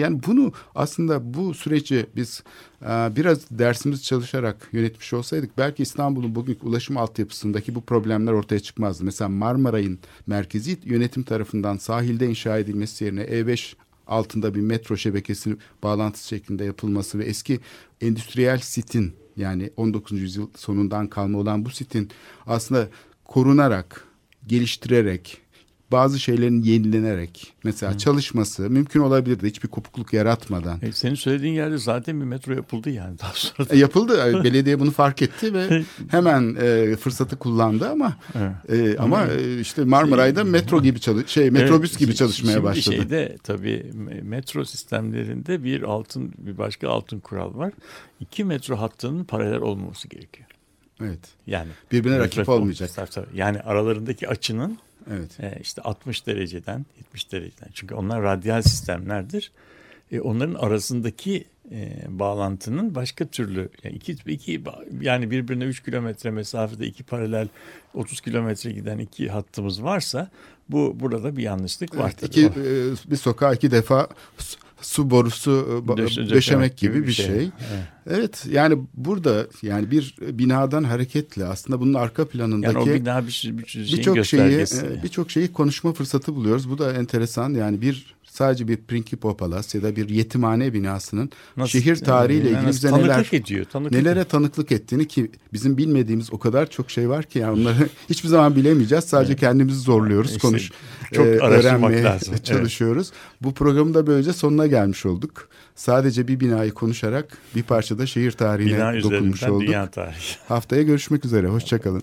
[0.00, 2.42] Yani bunu aslında bu süreci biz
[2.82, 9.04] e, biraz dersimiz çalışarak yönetmiş olsaydık belki İstanbul'un bugünkü ulaşım altyapısındaki bu problemler ortaya çıkmazdı.
[9.04, 13.74] Mesela Marmaray'ın merkezi yönetim tarafından sahilde inşa edilmesi yerine E5
[14.06, 17.60] altında bir metro şebekesi bağlantısı şeklinde yapılması ve eski
[18.00, 20.20] endüstriyel sitin yani 19.
[20.20, 22.10] yüzyıl sonundan kalma olan bu sitin
[22.46, 22.88] aslında
[23.24, 24.04] korunarak,
[24.46, 25.40] geliştirerek
[25.92, 30.78] bazı şeylerin yenilenerek mesela çalışması mümkün olabilirdi hiçbir kopukluk yaratmadan.
[30.82, 33.68] E, senin söylediğin yerde zaten bir metro yapıldı yani daha sonra.
[33.68, 33.74] da.
[33.74, 34.40] E, yapıldı.
[34.44, 38.16] Belediye bunu fark etti ve hemen e, fırsatı kullandı ama
[38.68, 42.96] e, ama e, işte Marmaray'da metro gibi çalış şey metrobüs Evet, gibi çalışmaya şimdi başladı.
[42.96, 47.72] Şeyde tabii me- metro sistemlerinde bir altın bir başka altın kural var.
[48.20, 50.48] İki metro hattının paralel olmaması gerekiyor.
[51.00, 51.20] Evet.
[51.46, 52.90] Yani Birbirine rakip olmayacak.
[53.34, 54.78] Yani aralarındaki açının
[55.10, 55.40] Evet.
[55.40, 59.52] e, işte 60 dereceden 70 dereceden çünkü onlar radyal sistemlerdir.
[60.12, 64.62] E, onların arasındaki e, bağlantının başka türlü yani iki, iki
[65.00, 67.48] yani birbirine 3 kilometre mesafede iki paralel
[67.94, 70.30] 30 kilometre giden iki hattımız varsa
[70.68, 72.14] bu burada bir yanlışlık var.
[72.20, 74.08] Evet, iki, e, bir sokağa iki defa
[74.80, 77.50] su, su borusu e, döşemek gibi bir şey.
[78.10, 83.30] Evet yani burada yani bir binadan hareketle aslında bunun arka Yani o planındaki bina bir,
[83.30, 86.70] sürü- bir şeyin birçok şeyi e, birçok şeyi konuşma fırsatı buluyoruz.
[86.70, 87.54] Bu da enteresan.
[87.54, 92.56] Yani bir sadece bir Principal Palace ya da bir yetimhane binasının Nasıl- şehir tarihiyle yani
[92.56, 93.64] ilgili bize neler ediyor.
[93.64, 97.88] Tanıklık nelere tanıklık ettiğini ki bizim bilmediğimiz o kadar çok şey var ki yani onları
[98.10, 99.04] hiçbir zaman bilemeyeceğiz.
[99.04, 100.70] Sadece kendimizi zorluyoruz, İşte konuş,
[101.12, 102.28] çok e, öğrenmeye lazım.
[102.32, 102.44] Evet.
[102.44, 103.10] çalışıyoruz.
[103.42, 105.48] Bu programın da böylece sonuna gelmiş olduk.
[105.74, 109.60] Sadece bir binayı konuşarak bir parçada şehir tarihine Bina dokunmuş olduk.
[109.68, 110.36] dünya tarihi.
[110.48, 111.46] Haftaya görüşmek üzere.
[111.46, 112.02] Hoşçakalın.